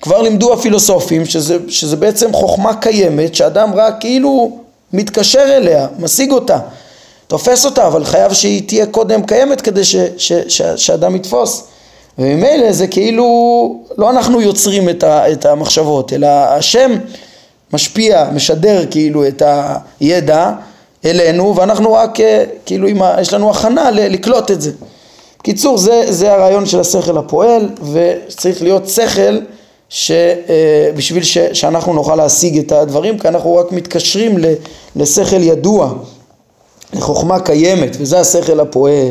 כבר 0.00 0.22
לימדו 0.22 0.52
הפילוסופים 0.52 1.26
שזה, 1.26 1.58
שזה 1.68 1.96
בעצם 1.96 2.32
חוכמה 2.32 2.74
קיימת 2.74 3.34
שאדם 3.34 3.70
רק 3.74 3.94
כאילו 4.00 4.58
מתקשר 4.92 5.44
אליה, 5.56 5.86
משיג 5.98 6.32
אותה, 6.32 6.58
תופס 7.26 7.64
אותה, 7.64 7.86
אבל 7.86 8.04
חייב 8.04 8.32
שהיא 8.32 8.62
תהיה 8.68 8.86
קודם 8.86 9.22
קיימת 9.22 9.60
כדי 9.60 9.84
ש, 9.84 9.96
ש, 10.16 10.32
ש, 10.48 10.62
שאדם 10.62 11.16
יתפוס. 11.16 11.64
וממילא 12.18 12.72
זה 12.72 12.86
כאילו 12.86 13.24
לא 13.98 14.10
אנחנו 14.10 14.40
יוצרים 14.40 14.88
את, 14.88 15.02
ה, 15.02 15.32
את 15.32 15.46
המחשבות 15.46 16.12
אלא 16.12 16.26
השם 16.26 16.98
משפיע, 17.72 18.28
משדר 18.32 18.84
כאילו 18.90 19.28
את 19.28 19.42
הידע 20.00 20.50
אלינו 21.04 21.56
ואנחנו 21.56 21.92
רק 21.92 22.20
אה, 22.20 22.44
כאילו 22.66 22.88
ה, 23.04 23.20
יש 23.20 23.32
לנו 23.32 23.50
הכנה 23.50 23.90
לקלוט 23.90 24.50
את 24.50 24.60
זה. 24.60 24.72
קיצור 25.42 25.78
זה, 25.78 26.04
זה 26.08 26.32
הרעיון 26.32 26.66
של 26.66 26.80
השכל 26.80 27.18
הפועל 27.18 27.68
וצריך 27.92 28.62
להיות 28.62 28.88
שכל 28.88 29.38
שבשביל 29.88 31.22
אה, 31.22 31.26
ש, 31.26 31.38
שאנחנו 31.38 31.92
נוכל 31.92 32.16
להשיג 32.16 32.58
את 32.58 32.72
הדברים 32.72 33.18
כי 33.18 33.28
אנחנו 33.28 33.56
רק 33.56 33.72
מתקשרים 33.72 34.38
לשכל 34.96 35.42
ידוע, 35.42 35.92
לחוכמה 36.92 37.40
קיימת 37.40 37.96
וזה 38.00 38.20
השכל 38.20 38.60
הפועל 38.60 39.10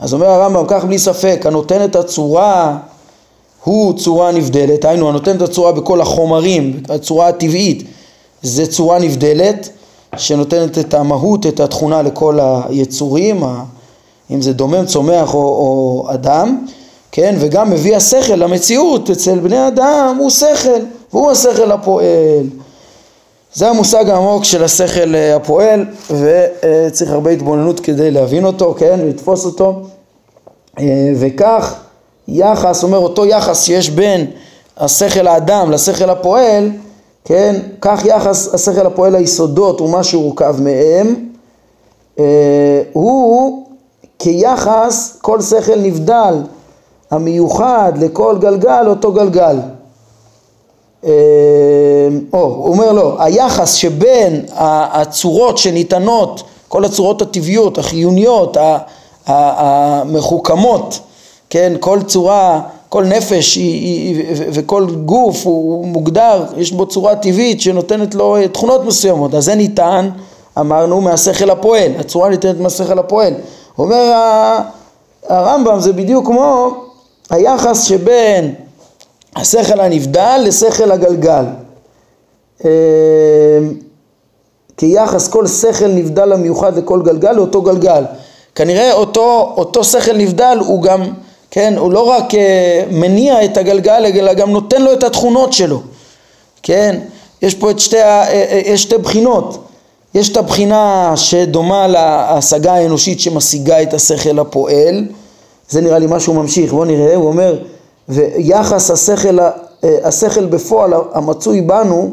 אז 0.00 0.14
אומר 0.14 0.26
הרמב"ם 0.26 0.64
כך 0.68 0.84
בלי 0.84 0.98
ספק 0.98 1.42
הנותן 1.44 1.84
את 1.84 1.96
הצורה 1.96 2.76
הוא 3.64 3.98
צורה 3.98 4.32
נבדלת, 4.32 4.84
היינו 4.84 5.08
הנותן 5.08 5.36
את 5.36 5.42
הצורה 5.42 5.72
בכל 5.72 6.00
החומרים, 6.00 6.82
הצורה 6.88 7.28
הטבעית 7.28 7.82
זה 8.42 8.66
צורה 8.66 8.98
נבדלת 8.98 9.68
שנותנת 10.16 10.78
את 10.78 10.94
המהות, 10.94 11.46
את 11.46 11.60
התכונה 11.60 12.02
לכל 12.02 12.38
היצורים, 12.68 13.44
אם 14.30 14.42
זה 14.42 14.52
דומם, 14.52 14.86
צומח 14.86 15.34
או, 15.34 15.40
או 15.40 16.06
אדם, 16.14 16.66
כן, 17.12 17.34
וגם 17.38 17.70
מביא 17.70 17.96
השכל 17.96 18.34
למציאות. 18.34 19.10
אצל 19.10 19.38
בני 19.38 19.68
אדם 19.68 20.16
הוא 20.18 20.30
שכל, 20.30 20.80
והוא 21.12 21.30
השכל 21.30 21.72
הפועל. 21.72 22.46
זה 23.54 23.68
המושג 23.68 24.10
העמוק 24.10 24.44
של 24.44 24.64
השכל 24.64 25.14
אה, 25.14 25.36
הפועל 25.36 25.84
וצריך 26.10 27.10
הרבה 27.10 27.30
התבוננות 27.30 27.80
כדי 27.80 28.10
להבין 28.10 28.44
אותו, 28.44 28.74
כן, 28.78 29.00
לתפוס 29.02 29.44
אותו. 29.44 29.82
אה, 30.78 31.12
וכך 31.16 31.74
יחס, 32.28 32.82
אומר 32.82 32.98
אותו 32.98 33.26
יחס 33.26 33.64
שיש 33.64 33.90
בין 33.90 34.26
השכל 34.76 35.26
האדם 35.26 35.70
לשכל 35.70 36.10
הפועל, 36.10 36.70
כן, 37.28 37.56
כך 37.80 38.04
יחס 38.04 38.54
השכל 38.54 38.86
הפועל 38.86 39.16
ליסודות 39.16 39.80
ומה 39.80 40.02
שהורכב 40.04 40.56
מהם. 40.60 41.14
אה, 42.18 42.82
הוא 42.92 43.66
כיחס 44.18 45.18
כל 45.22 45.40
שכל 45.40 45.76
נבדל 45.76 46.34
המיוחד 47.10 47.92
לכל 48.00 48.36
גלגל 48.40 48.84
אותו 48.88 49.12
גלגל. 49.12 49.56
אה, 51.04 51.10
או, 52.32 52.42
הוא 52.42 52.68
אומר 52.68 52.92
לא, 52.92 53.16
היחס 53.18 53.72
שבין 53.74 54.44
הצורות 54.54 55.58
שניתנות, 55.58 56.42
כל 56.68 56.84
הצורות 56.84 57.22
הטבעיות, 57.22 57.78
החיוניות, 57.78 58.56
המחוכמות, 59.26 61.00
כן, 61.50 61.72
כל 61.80 62.02
צורה, 62.02 62.60
כל 62.88 63.04
נפש 63.04 63.56
היא, 63.56 63.72
היא, 63.82 64.24
וכל 64.52 64.86
גוף 65.04 65.46
הוא 65.46 65.86
מוגדר, 65.86 66.44
יש 66.56 66.72
בו 66.72 66.86
צורה 66.86 67.16
טבעית 67.16 67.60
שנותנת 67.60 68.14
לו 68.14 68.36
תכונות 68.52 68.84
מסוימות, 68.84 69.34
אז 69.34 69.44
זה 69.44 69.54
ניתן 69.54 70.10
אמרנו 70.58 71.00
מהשכל 71.00 71.50
הפועל, 71.50 71.92
הצורה 71.98 72.28
ניתנת 72.28 72.60
מהשכל 72.60 72.98
הפועל. 72.98 73.34
אומר 73.78 74.12
הרמב"ם 75.28 75.80
זה 75.80 75.92
בדיוק 75.92 76.26
כמו 76.26 76.74
היחס 77.30 77.84
שבין 77.84 78.54
השכל 79.36 79.80
הנבדל 79.80 80.40
לשכל 80.44 80.90
הגלגל. 80.90 81.44
אה, 82.64 82.70
כיחס 84.76 85.28
כל 85.28 85.46
שכל 85.46 85.88
נבדל 85.88 86.32
המיוחד 86.32 86.78
לכל 86.78 87.02
גלגל 87.02 87.32
לאותו 87.32 87.62
גלגל. 87.62 88.04
כנראה 88.54 88.92
אותו, 88.92 89.54
אותו 89.56 89.84
שכל 89.84 90.16
נבדל 90.16 90.58
הוא 90.66 90.82
גם, 90.82 91.02
כן, 91.50 91.74
הוא 91.78 91.92
לא 91.92 92.00
רק 92.00 92.34
אה, 92.34 92.82
מניע 92.90 93.44
את 93.44 93.56
הגלגל 93.56 94.04
אלא 94.06 94.34
גם 94.34 94.50
נותן 94.50 94.82
לו 94.82 94.92
את 94.92 95.02
התכונות 95.02 95.52
שלו, 95.52 95.80
כן, 96.62 97.00
יש 97.42 97.54
פה 97.54 97.70
את 97.70 97.78
שתי, 97.78 98.02
אה, 98.02 98.60
יש 98.66 98.82
שתי 98.82 98.98
בחינות, 98.98 99.64
יש 100.14 100.32
את 100.32 100.36
הבחינה 100.36 101.12
שדומה 101.16 101.86
להשגה 101.86 102.72
האנושית 102.74 103.20
שמשיגה 103.20 103.82
את 103.82 103.94
השכל 103.94 104.38
הפועל, 104.38 105.04
זה 105.70 105.80
נראה 105.80 105.98
לי 105.98 106.06
משהו 106.10 106.34
ממשיך, 106.34 106.72
בואו 106.72 106.84
נראה, 106.84 107.14
הוא 107.14 107.28
אומר 107.28 107.58
ויחס 108.08 108.90
השכל, 108.90 109.40
אה, 109.40 109.50
השכל 110.04 110.46
בפועל 110.46 110.92
המצוי 111.12 111.60
בנו 111.60 112.10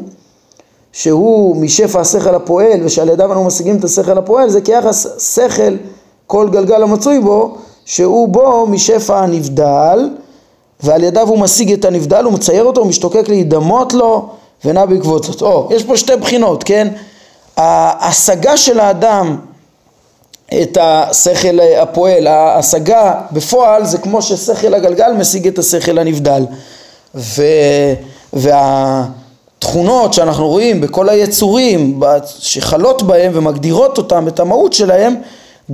שהוא 0.92 1.56
משפע 1.56 2.00
השכל 2.00 2.34
הפועל 2.34 2.80
ושעל 2.84 3.08
ידיו 3.08 3.32
אנו 3.32 3.44
משיגים 3.44 3.76
את 3.76 3.84
השכל 3.84 4.18
הפועל 4.18 4.48
זה 4.48 4.60
כיחס 4.60 5.06
שכל 5.34 5.76
כל 6.26 6.48
גלגל 6.52 6.82
המצוי 6.82 7.20
בו 7.20 7.56
שהוא 7.86 8.28
בו 8.28 8.66
משפע 8.66 9.18
הנבדל 9.18 10.10
ועל 10.80 11.04
ידיו 11.04 11.28
הוא 11.28 11.38
משיג 11.38 11.72
את 11.72 11.84
הנבדל, 11.84 12.24
הוא 12.24 12.32
מצייר 12.32 12.64
אותו, 12.64 12.80
הוא 12.80 12.88
משתוקק 12.88 13.28
להידמות 13.28 13.92
לו 13.92 14.28
ונע 14.64 14.86
בעקבות 14.86 15.24
זאת. 15.24 15.42
או, 15.42 15.68
יש 15.70 15.84
פה 15.84 15.96
שתי 15.96 16.16
בחינות, 16.16 16.64
כן? 16.64 16.88
ההשגה 17.56 18.56
של 18.56 18.80
האדם 18.80 19.36
את 20.62 20.78
השכל 20.80 21.58
הפועל, 21.82 22.26
ההשגה 22.26 23.14
בפועל 23.32 23.84
זה 23.86 23.98
כמו 23.98 24.22
ששכל 24.22 24.74
הגלגל 24.74 25.12
משיג 25.12 25.46
את 25.46 25.58
השכל 25.58 25.98
הנבדל 25.98 26.44
ו, 27.14 27.42
והתכונות 28.32 30.12
שאנחנו 30.12 30.48
רואים 30.48 30.80
בכל 30.80 31.08
היצורים 31.08 32.00
שחלות 32.38 33.02
בהם 33.02 33.32
ומגדירות 33.34 33.98
אותם, 33.98 34.28
את 34.28 34.40
המהות 34.40 34.72
שלהם 34.72 35.14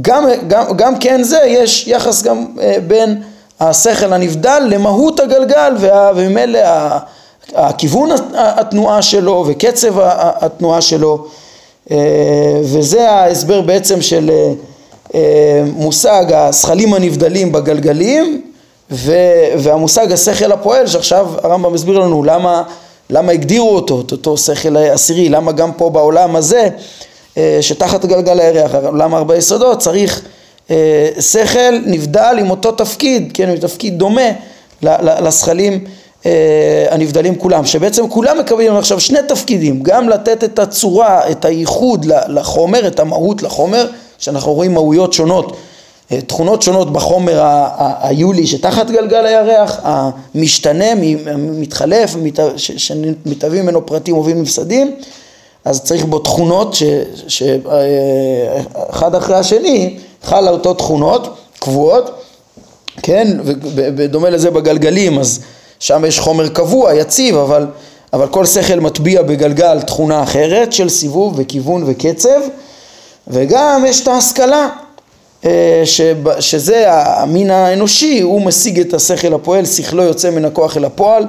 גם, 0.00 0.26
גם, 0.48 0.64
גם 0.76 0.98
כן 0.98 1.22
זה 1.22 1.38
יש 1.46 1.88
יחס 1.88 2.22
גם 2.22 2.46
אה, 2.60 2.76
בין 2.86 3.22
השכל 3.60 4.12
הנבדל 4.12 4.62
למהות 4.68 5.20
הגלגל 5.20 5.74
וממילא 6.14 6.58
הכיוון 7.54 8.10
התנועה 8.34 9.02
שלו 9.02 9.44
וקצב 9.46 9.94
התנועה 10.14 10.80
שלו. 10.80 11.26
אה, 11.90 12.60
וזה 12.62 13.10
ההסבר 13.10 13.60
בעצם 13.60 14.02
של 14.02 14.30
אה, 14.30 14.52
אה, 15.14 15.64
מושג 15.76 16.32
השכלים 16.32 16.94
הנבדלים 16.94 17.52
בגלגלים 17.52 18.42
והמושג 19.56 20.12
השכל 20.12 20.52
הפועל 20.52 20.86
שעכשיו 20.86 21.28
הרמב"ם 21.42 21.72
מסביר 21.72 21.98
לנו 21.98 22.24
למה, 22.24 22.62
למה 23.10 23.32
הגדירו 23.32 23.74
אותו, 23.74 24.00
את 24.00 24.12
אותו 24.12 24.36
שכל 24.36 24.76
עשירי, 24.76 25.28
למה 25.28 25.52
גם 25.52 25.72
פה 25.72 25.90
בעולם 25.90 26.36
הזה 26.36 26.68
שתחת 27.60 28.04
גלגל 28.04 28.40
הירח, 28.40 28.74
עולם 28.74 29.14
ארבע 29.14 29.36
יסודות? 29.36 29.78
צריך 29.78 30.22
שכל 31.20 31.78
נבדל 31.86 32.36
עם 32.40 32.50
אותו 32.50 32.72
תפקיד, 32.72 33.30
כן, 33.34 33.48
עם 33.48 33.56
תפקיד 33.56 33.98
דומה 33.98 34.30
לשכלים 35.02 35.84
אה, 36.26 36.86
הנבדלים 36.90 37.36
כולם, 37.36 37.66
שבעצם 37.66 38.08
כולם 38.08 38.38
מקבלים 38.38 38.76
עכשיו 38.76 39.00
שני 39.00 39.18
תפקידים, 39.28 39.82
גם 39.82 40.08
לתת 40.08 40.44
את 40.44 40.58
הצורה, 40.58 41.30
את 41.30 41.44
הייחוד 41.44 42.04
לחומר, 42.28 42.86
את 42.86 43.00
המהות 43.00 43.42
לחומר, 43.42 43.86
שאנחנו 44.18 44.52
רואים 44.52 44.74
מהויות 44.74 45.12
שונות, 45.12 45.56
אה, 46.12 46.20
תכונות 46.20 46.62
שונות 46.62 46.92
בחומר 46.92 47.40
היולי 48.00 48.46
שתחת 48.46 48.90
גלגל 48.90 49.26
הירח, 49.26 49.80
המשתנה, 49.82 50.94
מתחלף, 51.36 52.16
שמתהווים 52.56 53.62
ממנו 53.62 53.86
פרטים 53.86 54.14
מובילים 54.14 54.42
נפסדים, 54.42 54.94
אז 55.64 55.82
צריך 55.84 56.04
בו 56.04 56.18
תכונות 56.18 56.76
שאחד 57.28 59.14
אה, 59.14 59.18
אחרי 59.18 59.36
השני 59.36 59.98
חלה 60.22 60.50
אותו 60.50 60.74
תכונות 60.74 61.36
קבועות, 61.58 62.10
כן, 63.02 63.36
ובדומה 63.44 64.30
לזה 64.30 64.50
בגלגלים, 64.50 65.18
אז 65.18 65.40
שם 65.78 66.04
יש 66.06 66.20
חומר 66.20 66.48
קבוע, 66.48 66.94
יציב, 66.94 67.36
אבל, 67.36 67.66
אבל 68.12 68.26
כל 68.26 68.46
שכל 68.46 68.80
מטביע 68.80 69.22
בגלגל 69.22 69.80
תכונה 69.80 70.22
אחרת 70.22 70.72
של 70.72 70.88
סיבוב 70.88 71.34
וכיוון 71.36 71.84
וקצב, 71.86 72.40
וגם 73.28 73.84
יש 73.88 74.02
את 74.02 74.08
ההשכלה, 74.08 74.68
אה, 75.44 75.82
שזה 76.40 76.84
המין 76.86 77.50
האנושי, 77.50 78.20
הוא 78.20 78.42
משיג 78.42 78.80
את 78.80 78.94
השכל 78.94 79.34
הפועל, 79.34 79.66
שכלו 79.66 80.02
יוצא 80.02 80.30
מן 80.30 80.44
הכוח 80.44 80.76
אל 80.76 80.84
הפועל, 80.84 81.26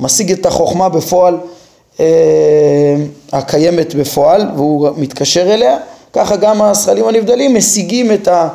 משיג 0.00 0.32
את 0.32 0.46
החוכמה 0.46 0.88
בפועל 0.88 1.36
הקיימת 3.32 3.94
בפועל, 3.94 4.46
והוא 4.56 4.88
מתקשר 4.96 5.54
אליה, 5.54 5.76
ככה 6.12 6.36
גם 6.36 6.62
השכלים 6.62 7.08
הנבדלים 7.08 7.54
משיגים 7.54 8.12
את 8.12 8.28
ה... 8.28 8.48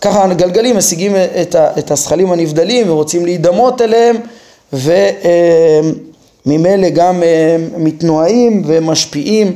ככה 0.00 0.24
הגלגלים 0.24 0.76
משיגים 0.76 1.16
את, 1.42 1.54
ה, 1.54 1.78
את 1.78 1.90
השכלים 1.90 2.32
הנבדלים 2.32 2.90
ורוצים 2.90 3.24
להידמות 3.24 3.80
אליהם 3.80 4.16
וממילא 4.72 5.88
גם 6.88 7.22
אה, 7.22 7.56
מתנועים 7.76 8.62
ומשפיעים 8.66 9.54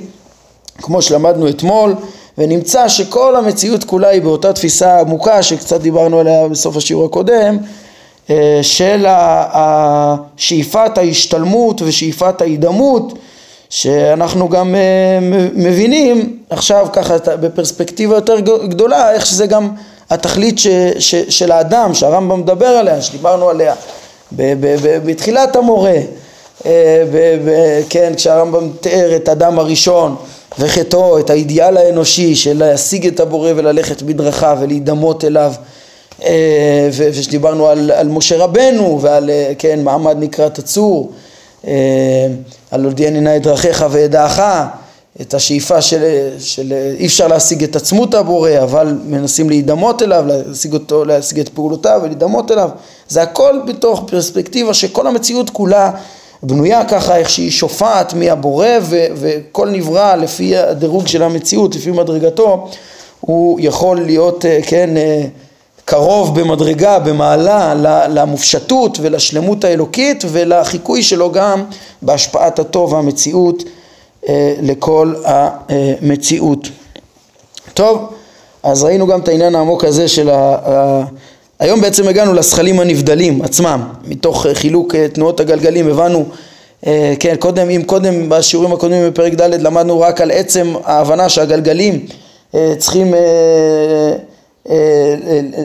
כמו 0.82 1.02
שלמדנו 1.02 1.48
אתמול. 1.48 1.94
ונמצא 2.38 2.88
שכל 2.88 3.36
המציאות 3.36 3.84
כולה 3.84 4.08
היא 4.08 4.22
באותה 4.22 4.52
תפיסה 4.52 5.00
עמוקה 5.00 5.42
שקצת 5.42 5.80
דיברנו 5.80 6.20
עליה 6.20 6.48
בסוף 6.48 6.76
השיעור 6.76 7.04
הקודם 7.04 7.34
אה, 7.34 7.50
של 8.62 9.06
שאיפת 10.36 10.98
ההשתלמות 10.98 11.82
ושאיפת 11.82 12.40
ההידמות 12.40 13.12
שאנחנו 13.70 14.48
גם 14.48 14.74
אה, 14.74 15.18
מבינים 15.54 16.38
עכשיו 16.50 16.86
ככה 16.92 17.16
בפרספקטיבה 17.40 18.14
יותר 18.14 18.40
גדולה 18.40 19.12
איך 19.12 19.26
שזה 19.26 19.46
גם 19.46 19.70
התכלית 20.10 20.58
ש, 20.58 20.66
ש, 20.98 21.14
של 21.14 21.52
האדם 21.52 21.94
שהרמב"ם 21.94 22.40
מדבר 22.40 22.66
עליה, 22.66 23.02
שדיברנו 23.02 23.48
עליה 23.48 23.74
בתחילת 25.04 25.56
המורה, 25.56 25.96
אה, 26.66 27.02
כן, 27.88 28.12
כשהרמב"ם 28.16 28.68
תיאר 28.80 29.16
את 29.16 29.28
אדם 29.28 29.58
הראשון 29.58 30.16
וחטאו, 30.58 31.18
את 31.18 31.30
האידיאל 31.30 31.76
האנושי 31.76 32.36
של 32.36 32.58
להשיג 32.58 33.06
את 33.06 33.20
הבורא 33.20 33.50
וללכת 33.56 34.02
בדרכיו 34.02 34.58
ולהידמות 34.60 35.24
אליו. 35.24 35.52
אה, 35.56 35.75
ושדיברנו 36.92 37.66
על, 37.66 37.90
על 37.90 38.08
משה 38.08 38.36
רבנו 38.36 38.98
ועל 39.00 39.30
אה, 39.30 39.52
כן, 39.58 39.84
מעמד 39.84 40.16
נקרת 40.20 40.58
הצור, 40.58 41.12
על 42.70 42.84
הודיעני 42.84 43.20
נא 43.20 43.36
את 43.36 43.42
דרכיך 43.42 43.86
וידעך 43.90 44.40
את 45.20 45.34
השאיפה 45.34 45.82
של, 45.82 46.28
של 46.38 46.72
אי 46.98 47.06
אפשר 47.06 47.28
להשיג 47.28 47.62
את 47.62 47.76
עצמות 47.76 48.14
הבורא 48.14 48.50
אבל 48.62 48.98
מנסים 49.04 49.48
להידמות 49.48 50.02
אליו, 50.02 50.24
להשיג 50.26 50.72
אותו, 50.72 51.04
להשיג 51.04 51.40
את 51.40 51.48
פעולותיו 51.48 52.00
ולהידמות 52.02 52.50
אליו. 52.50 52.70
זה 53.08 53.22
הכל 53.22 53.60
בתוך 53.66 54.04
פרספקטיבה 54.06 54.74
שכל 54.74 55.06
המציאות 55.06 55.50
כולה 55.50 55.90
בנויה 56.42 56.84
ככה 56.84 57.16
איך 57.16 57.30
שהיא 57.30 57.50
שופעת 57.50 58.14
מהבורא 58.14 58.68
וכל 58.88 59.70
נברא 59.70 60.14
לפי 60.14 60.56
הדירוג 60.56 61.06
של 61.06 61.22
המציאות, 61.22 61.74
לפי 61.74 61.90
מדרגתו 61.90 62.68
הוא 63.20 63.58
יכול 63.62 64.00
להיות 64.00 64.44
אה, 64.44 64.58
כן 64.62 64.96
אה, 64.96 65.24
קרוב 65.88 66.40
במדרגה, 66.40 66.98
במעלה 66.98 67.74
למופשטות 68.08 68.98
ולשלמות 69.02 69.64
האלוקית 69.64 70.24
ולחיקוי 70.28 71.02
שלו 71.02 71.32
גם 71.32 71.64
בהשפעת 72.02 72.58
הטוב 72.58 72.92
והמציאות 72.92 73.62
אה, 74.28 74.54
לכל 74.62 75.14
המציאות. 75.24 76.68
טוב, 77.74 78.12
אז 78.62 78.84
ראינו 78.84 79.06
גם 79.06 79.20
את 79.20 79.28
העניין 79.28 79.54
העמוק 79.54 79.84
הזה 79.84 80.08
של 80.08 80.30
ה... 80.30 81.04
היום 81.58 81.80
בעצם 81.80 82.08
הגענו 82.08 82.34
לזכלים 82.34 82.80
הנבדלים 82.80 83.42
עצמם, 83.42 83.82
מתוך 84.04 84.46
חילוק 84.52 84.94
אה, 84.94 85.08
תנועות 85.08 85.40
הגלגלים 85.40 85.88
הבנו, 85.88 86.24
אה, 86.86 87.14
כן, 87.20 87.36
קודם, 87.38 87.70
אם 87.70 87.82
קודם 87.86 88.28
בשיעורים 88.28 88.72
הקודמים 88.72 89.10
בפרק 89.10 89.32
ד' 89.32 89.54
למדנו 89.54 90.00
רק 90.00 90.20
על 90.20 90.30
עצם 90.30 90.74
ההבנה 90.84 91.28
שהגלגלים 91.28 92.06
צריכים, 92.78 93.14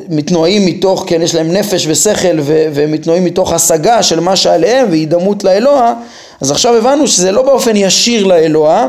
מתנועים 0.10 0.66
מתוך, 0.66 1.04
כן, 1.08 1.22
יש 1.22 1.36
להם 1.36 1.52
נפש 1.52 1.88
ושכל 1.88 2.40
ומתנועים 2.48 3.26
מתוך 3.26 3.54
השגה 3.54 4.04
של 4.04 4.20
מה 4.20 4.36
שעליהם 4.36 4.88
והידמות 4.90 5.44
לאלוה 5.44 5.94
אז 6.42 6.52
עכשיו 6.52 6.76
הבנו 6.76 7.08
שזה 7.08 7.32
לא 7.32 7.42
באופן 7.42 7.76
ישיר 7.76 8.26
לאלוה, 8.26 8.88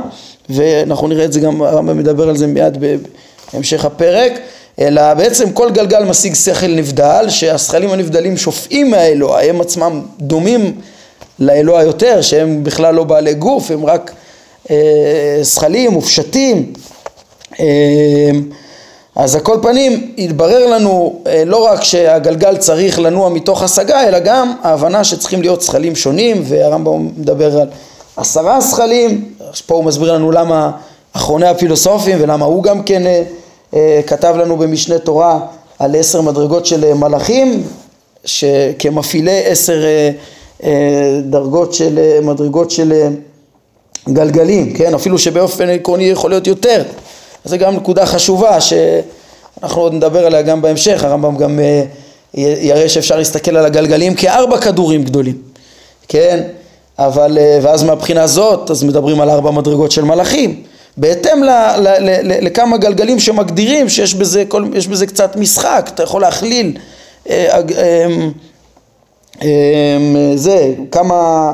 ואנחנו 0.51 1.09
נראה 1.09 1.25
את 1.25 1.33
זה 1.33 1.41
גם, 1.41 1.63
הרמב"ם 1.63 1.99
מדבר 1.99 2.29
על 2.29 2.37
זה 2.37 2.47
מיד 2.47 2.79
בהמשך 3.53 3.85
הפרק, 3.85 4.33
אלא 4.79 5.15
בעצם 5.15 5.51
כל 5.51 5.71
גלגל 5.71 6.05
משיג 6.05 6.35
שכל 6.35 6.67
נבדל, 6.67 7.27
שהשכלים 7.29 7.91
הנבדלים 7.91 8.37
שופעים 8.37 8.91
מהאלוה, 8.91 9.43
הם 9.43 9.61
עצמם 9.61 10.03
דומים 10.21 10.81
לאלוה 11.39 11.83
יותר, 11.83 12.21
שהם 12.23 12.65
בכלל 12.65 12.95
לא 12.95 13.05
בעלי 13.05 13.35
גוף, 13.35 13.71
הם 13.71 13.87
רק 13.87 14.13
אה, 14.71 15.39
זכלים 15.43 15.93
מופשטים, 15.93 16.73
אז 19.17 19.35
הכל 19.35 19.59
פנים 19.63 20.13
התברר 20.19 20.67
לנו 20.67 21.21
אה, 21.27 21.43
לא 21.47 21.65
רק 21.65 21.85
שהגלגל 21.85 22.57
צריך 22.57 22.99
לנוע 22.99 23.29
מתוך 23.29 23.63
השגה 23.63 24.09
אלא 24.09 24.19
גם 24.19 24.55
ההבנה 24.63 25.05
שצריכים 25.05 25.43
להיות 25.43 25.61
זכלים 25.63 25.97
שונים 25.97 26.43
והרמב"ם 26.45 27.09
מדבר 27.17 27.61
על 27.61 27.69
עשרה 28.17 28.61
זכלים, 28.61 29.25
פה 29.67 29.75
הוא 29.75 29.85
מסביר 29.85 30.13
לנו 30.13 30.31
למה 30.31 30.71
אחרוני 31.13 31.47
הפילוסופים 31.47 32.19
ולמה 32.21 32.45
הוא 32.45 32.63
גם 32.63 32.83
כן 32.83 33.07
אה, 33.07 33.23
אה, 33.75 34.01
כתב 34.07 34.35
לנו 34.39 34.57
במשנה 34.57 34.99
תורה 34.99 35.41
על 35.79 35.97
עשר 35.97 36.21
מדרגות 36.21 36.67
של 36.67 36.95
מלאכים 36.95 37.63
כמפעילי 38.79 39.43
עשר 39.47 39.83
דרגות 41.23 41.75
של 41.75 42.21
מדרגות 42.23 42.71
של 42.71 42.93
גלגלים, 44.09 44.73
כן? 44.73 44.95
אפילו 44.95 45.19
שבאופן 45.19 45.69
עקרוני 45.69 46.05
יכול 46.05 46.31
להיות 46.31 46.47
יותר 46.47 46.83
זה 47.45 47.57
גם 47.57 47.77
נקודה 47.77 48.07
חשובה 48.07 48.59
שאנחנו 48.61 49.83
עוד 49.83 49.95
נדבר 49.95 50.27
עליה 50.27 50.43
גם 50.43 50.63
בהמשך, 50.63 51.05
הרמב"ם 51.05 51.37
גם 51.37 51.61
אה, 51.61 51.85
יראה 52.35 52.89
שאפשר 52.89 53.17
להסתכל 53.17 53.57
על 53.57 53.65
הגלגלים 53.67 54.15
כארבע 54.15 54.59
כדורים 54.59 55.03
גדולים, 55.03 55.39
כן? 56.09 56.43
אבל, 56.99 57.39
אה, 57.39 57.59
ואז 57.63 57.83
מהבחינה 57.83 58.23
הזאת, 58.23 58.71
אז 58.71 58.83
מדברים 58.83 59.21
על 59.21 59.31
ארבע 59.31 59.51
מדרגות 59.51 59.91
של 59.91 60.05
מלאכים, 60.05 60.63
בהתאם 60.97 61.45
ל, 61.45 61.51
ל, 61.77 61.89
ל, 62.01 62.11
ל, 62.23 62.47
לכמה 62.47 62.77
גלגלים 62.77 63.19
שמגדירים 63.19 63.89
שיש 63.89 64.15
בזה, 64.15 64.45
כל, 64.49 64.65
בזה 64.91 65.07
קצת 65.07 65.37
משחק, 65.37 65.91
אתה 65.95 66.03
יכול 66.03 66.23
להכליל 66.23 66.77
אה, 67.31 67.61
אה, 67.79 68.07
אה, 69.43 69.99
זה, 70.35 70.73
כמה 70.91 71.53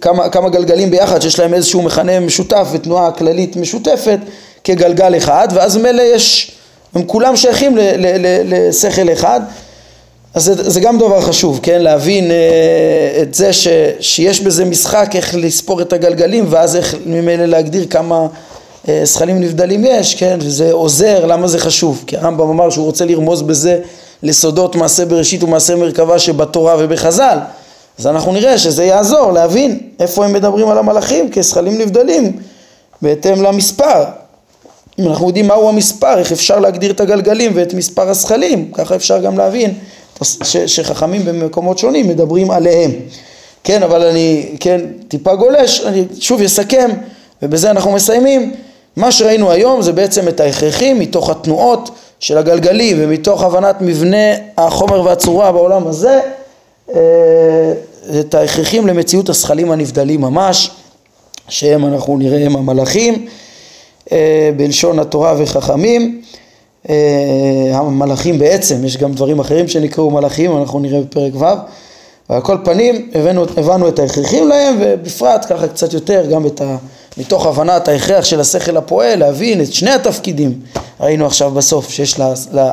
כמה, 0.00 0.28
כמה 0.28 0.48
גלגלים 0.48 0.90
ביחד 0.90 1.22
שיש 1.22 1.38
להם 1.38 1.54
איזשהו 1.54 1.82
מכנה 1.82 2.20
משותף 2.20 2.68
ותנועה 2.72 3.12
כללית 3.12 3.56
משותפת 3.56 4.18
כגלגל 4.64 5.16
אחד 5.16 5.48
ואז 5.54 5.76
מילא 5.76 6.02
יש, 6.02 6.52
הם 6.94 7.02
כולם 7.02 7.36
שייכים 7.36 7.78
לשכל 8.44 9.12
אחד. 9.12 9.40
אז 10.34 10.44
זה, 10.44 10.70
זה 10.70 10.80
גם 10.80 10.98
דבר 10.98 11.20
חשוב, 11.20 11.60
כן, 11.62 11.82
להבין 11.82 12.30
אה, 12.30 13.22
את 13.22 13.34
זה 13.34 13.52
ש, 13.52 13.68
שיש 14.00 14.40
בזה 14.40 14.64
משחק 14.64 15.10
איך 15.14 15.34
לספור 15.34 15.82
את 15.82 15.92
הגלגלים 15.92 16.44
ואז 16.48 16.76
איך 16.76 16.94
ממילא 17.06 17.44
להגדיר 17.44 17.86
כמה 17.90 18.26
אה, 18.88 19.00
זכלים 19.04 19.40
נבדלים 19.40 19.84
יש, 19.84 20.14
כן, 20.14 20.38
וזה 20.42 20.72
עוזר, 20.72 21.26
למה 21.26 21.48
זה 21.48 21.58
חשוב? 21.58 22.04
כי 22.06 22.16
הרמב"ם 22.16 22.48
אמר 22.50 22.70
שהוא 22.70 22.84
רוצה 22.84 23.04
לרמוז 23.04 23.42
בזה 23.42 23.78
לסודות 24.22 24.76
מעשה 24.76 25.04
בראשית 25.04 25.42
ומעשה 25.42 25.76
מרכבה 25.76 26.18
שבתורה 26.18 26.76
ובחז"ל 26.78 27.38
אז 27.98 28.06
אנחנו 28.06 28.32
נראה 28.32 28.58
שזה 28.58 28.84
יעזור 28.84 29.32
להבין 29.32 29.78
איפה 30.00 30.24
הם 30.24 30.32
מדברים 30.32 30.68
על 30.68 30.78
המלאכים 30.78 31.30
כזכלים 31.30 31.78
נבדלים 31.78 32.32
בהתאם 33.02 33.42
למספר. 33.42 34.04
אם 34.98 35.08
אנחנו 35.08 35.26
יודעים 35.26 35.46
מהו 35.46 35.68
המספר, 35.68 36.18
איך 36.18 36.32
אפשר 36.32 36.58
להגדיר 36.60 36.90
את 36.90 37.00
הגלגלים 37.00 37.52
ואת 37.54 37.74
מספר 37.74 38.08
הזכלים, 38.08 38.72
ככה 38.72 38.94
אפשר 38.94 39.18
גם 39.20 39.38
להבין 39.38 39.74
ש- 40.22 40.56
שחכמים 40.56 41.24
במקומות 41.24 41.78
שונים 41.78 42.08
מדברים 42.08 42.50
עליהם. 42.50 42.90
כן, 43.64 43.82
אבל 43.82 44.02
אני, 44.06 44.56
כן, 44.60 44.80
טיפה 45.08 45.34
גולש, 45.34 45.80
אני 45.80 46.04
שוב 46.20 46.42
אסכם 46.42 46.90
ובזה 47.42 47.70
אנחנו 47.70 47.92
מסיימים. 47.92 48.54
מה 48.96 49.12
שראינו 49.12 49.50
היום 49.50 49.82
זה 49.82 49.92
בעצם 49.92 50.28
את 50.28 50.40
ההכרחים 50.40 50.98
מתוך 50.98 51.30
התנועות 51.30 51.90
של 52.20 52.38
הגלגלים 52.38 52.96
ומתוך 53.00 53.42
הבנת 53.42 53.76
מבנה 53.80 54.16
החומר 54.58 55.02
והצורה 55.04 55.52
בעולם 55.52 55.86
הזה 55.86 56.20
את 58.20 58.34
ההכרחים 58.34 58.86
למציאות 58.86 59.28
הזכלים 59.28 59.70
הנבדלים 59.70 60.20
ממש, 60.20 60.70
שהם 61.48 61.86
אנחנו 61.86 62.16
נראה 62.16 62.46
הם 62.46 62.56
המלאכים, 62.56 63.26
אה, 64.12 64.50
בלשון 64.56 64.98
התורה 64.98 65.34
וחכמים. 65.38 66.22
אה, 66.90 66.94
המלאכים 67.72 68.38
בעצם, 68.38 68.84
יש 68.84 68.96
גם 68.96 69.12
דברים 69.12 69.40
אחרים 69.40 69.68
שנקראו 69.68 70.10
מלאכים, 70.10 70.58
אנחנו 70.58 70.78
נראה 70.78 71.00
בפרק 71.00 71.32
ו', 71.34 71.44
ועל 72.30 72.40
כל 72.40 72.56
פנים 72.64 73.10
הבנו, 73.14 73.44
הבנו 73.56 73.88
את 73.88 73.98
ההכרחים 73.98 74.48
להם 74.48 74.76
ובפרט 74.80 75.46
ככה 75.48 75.68
קצת 75.68 75.92
יותר 75.92 76.26
גם 76.30 76.46
את 76.46 76.60
ה... 76.60 76.76
מתוך 77.18 77.46
הבנת 77.46 77.88
ההכרח 77.88 78.24
של 78.24 78.40
השכל 78.40 78.76
הפועל 78.76 79.18
להבין 79.18 79.60
את 79.60 79.72
שני 79.72 79.90
התפקידים. 79.90 80.60
ראינו 81.00 81.26
עכשיו 81.26 81.50
בסוף 81.50 81.90
שיש 81.90 82.20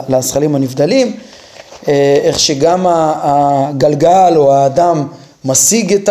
לזכלים 0.09 0.55
הנבדלים. 0.55 1.07
אה, 1.07 1.28
איך 1.87 2.39
שגם 2.39 2.85
הגלגל 2.89 4.33
או 4.35 4.53
האדם 4.53 5.07
משיג 5.45 5.93
את 5.93 6.09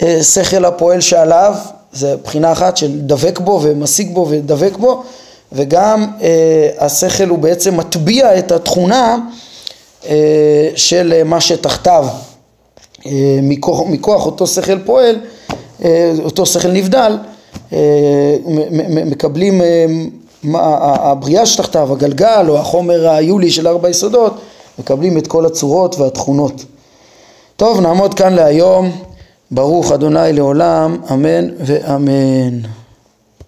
השכל 0.00 0.64
הפועל 0.64 1.00
שעליו, 1.00 1.54
זה 1.92 2.14
בחינה 2.24 2.52
אחת 2.52 2.76
של 2.76 3.00
דבק 3.00 3.38
בו 3.38 3.60
ומשיג 3.62 4.14
בו 4.14 4.26
ודבק 4.30 4.76
בו, 4.76 5.02
וגם 5.52 6.06
אה, 6.22 6.68
השכל 6.78 7.28
הוא 7.28 7.38
בעצם 7.38 7.76
מטביע 7.76 8.38
את 8.38 8.52
התכונה 8.52 9.16
אה, 10.08 10.68
של 10.76 11.22
מה 11.24 11.40
שתחתיו. 11.40 12.06
מכוח, 13.42 13.80
מכוח 13.86 14.26
אותו 14.26 14.46
שכל 14.46 14.78
פועל, 14.78 15.16
אותו 16.24 16.46
שכל 16.46 16.68
נבדל, 16.68 17.18
מקבלים 18.84 19.62
הבריאה 20.54 21.46
שתחתיו, 21.46 21.92
הגלגל 21.92 22.44
או 22.48 22.58
החומר 22.58 23.08
היולי 23.08 23.50
של 23.50 23.68
ארבע 23.68 23.88
יסודות, 23.88 24.40
מקבלים 24.80 25.18
את 25.18 25.26
כל 25.26 25.46
הצורות 25.46 25.98
והתכונות. 25.98 26.64
טוב, 27.56 27.80
נעמוד 27.80 28.14
כאן 28.14 28.32
להיום. 28.32 28.90
ברוך 29.50 29.92
אדוני 29.92 30.32
לעולם, 30.32 30.96
אמן 31.12 31.48
ואמן. 31.58 32.79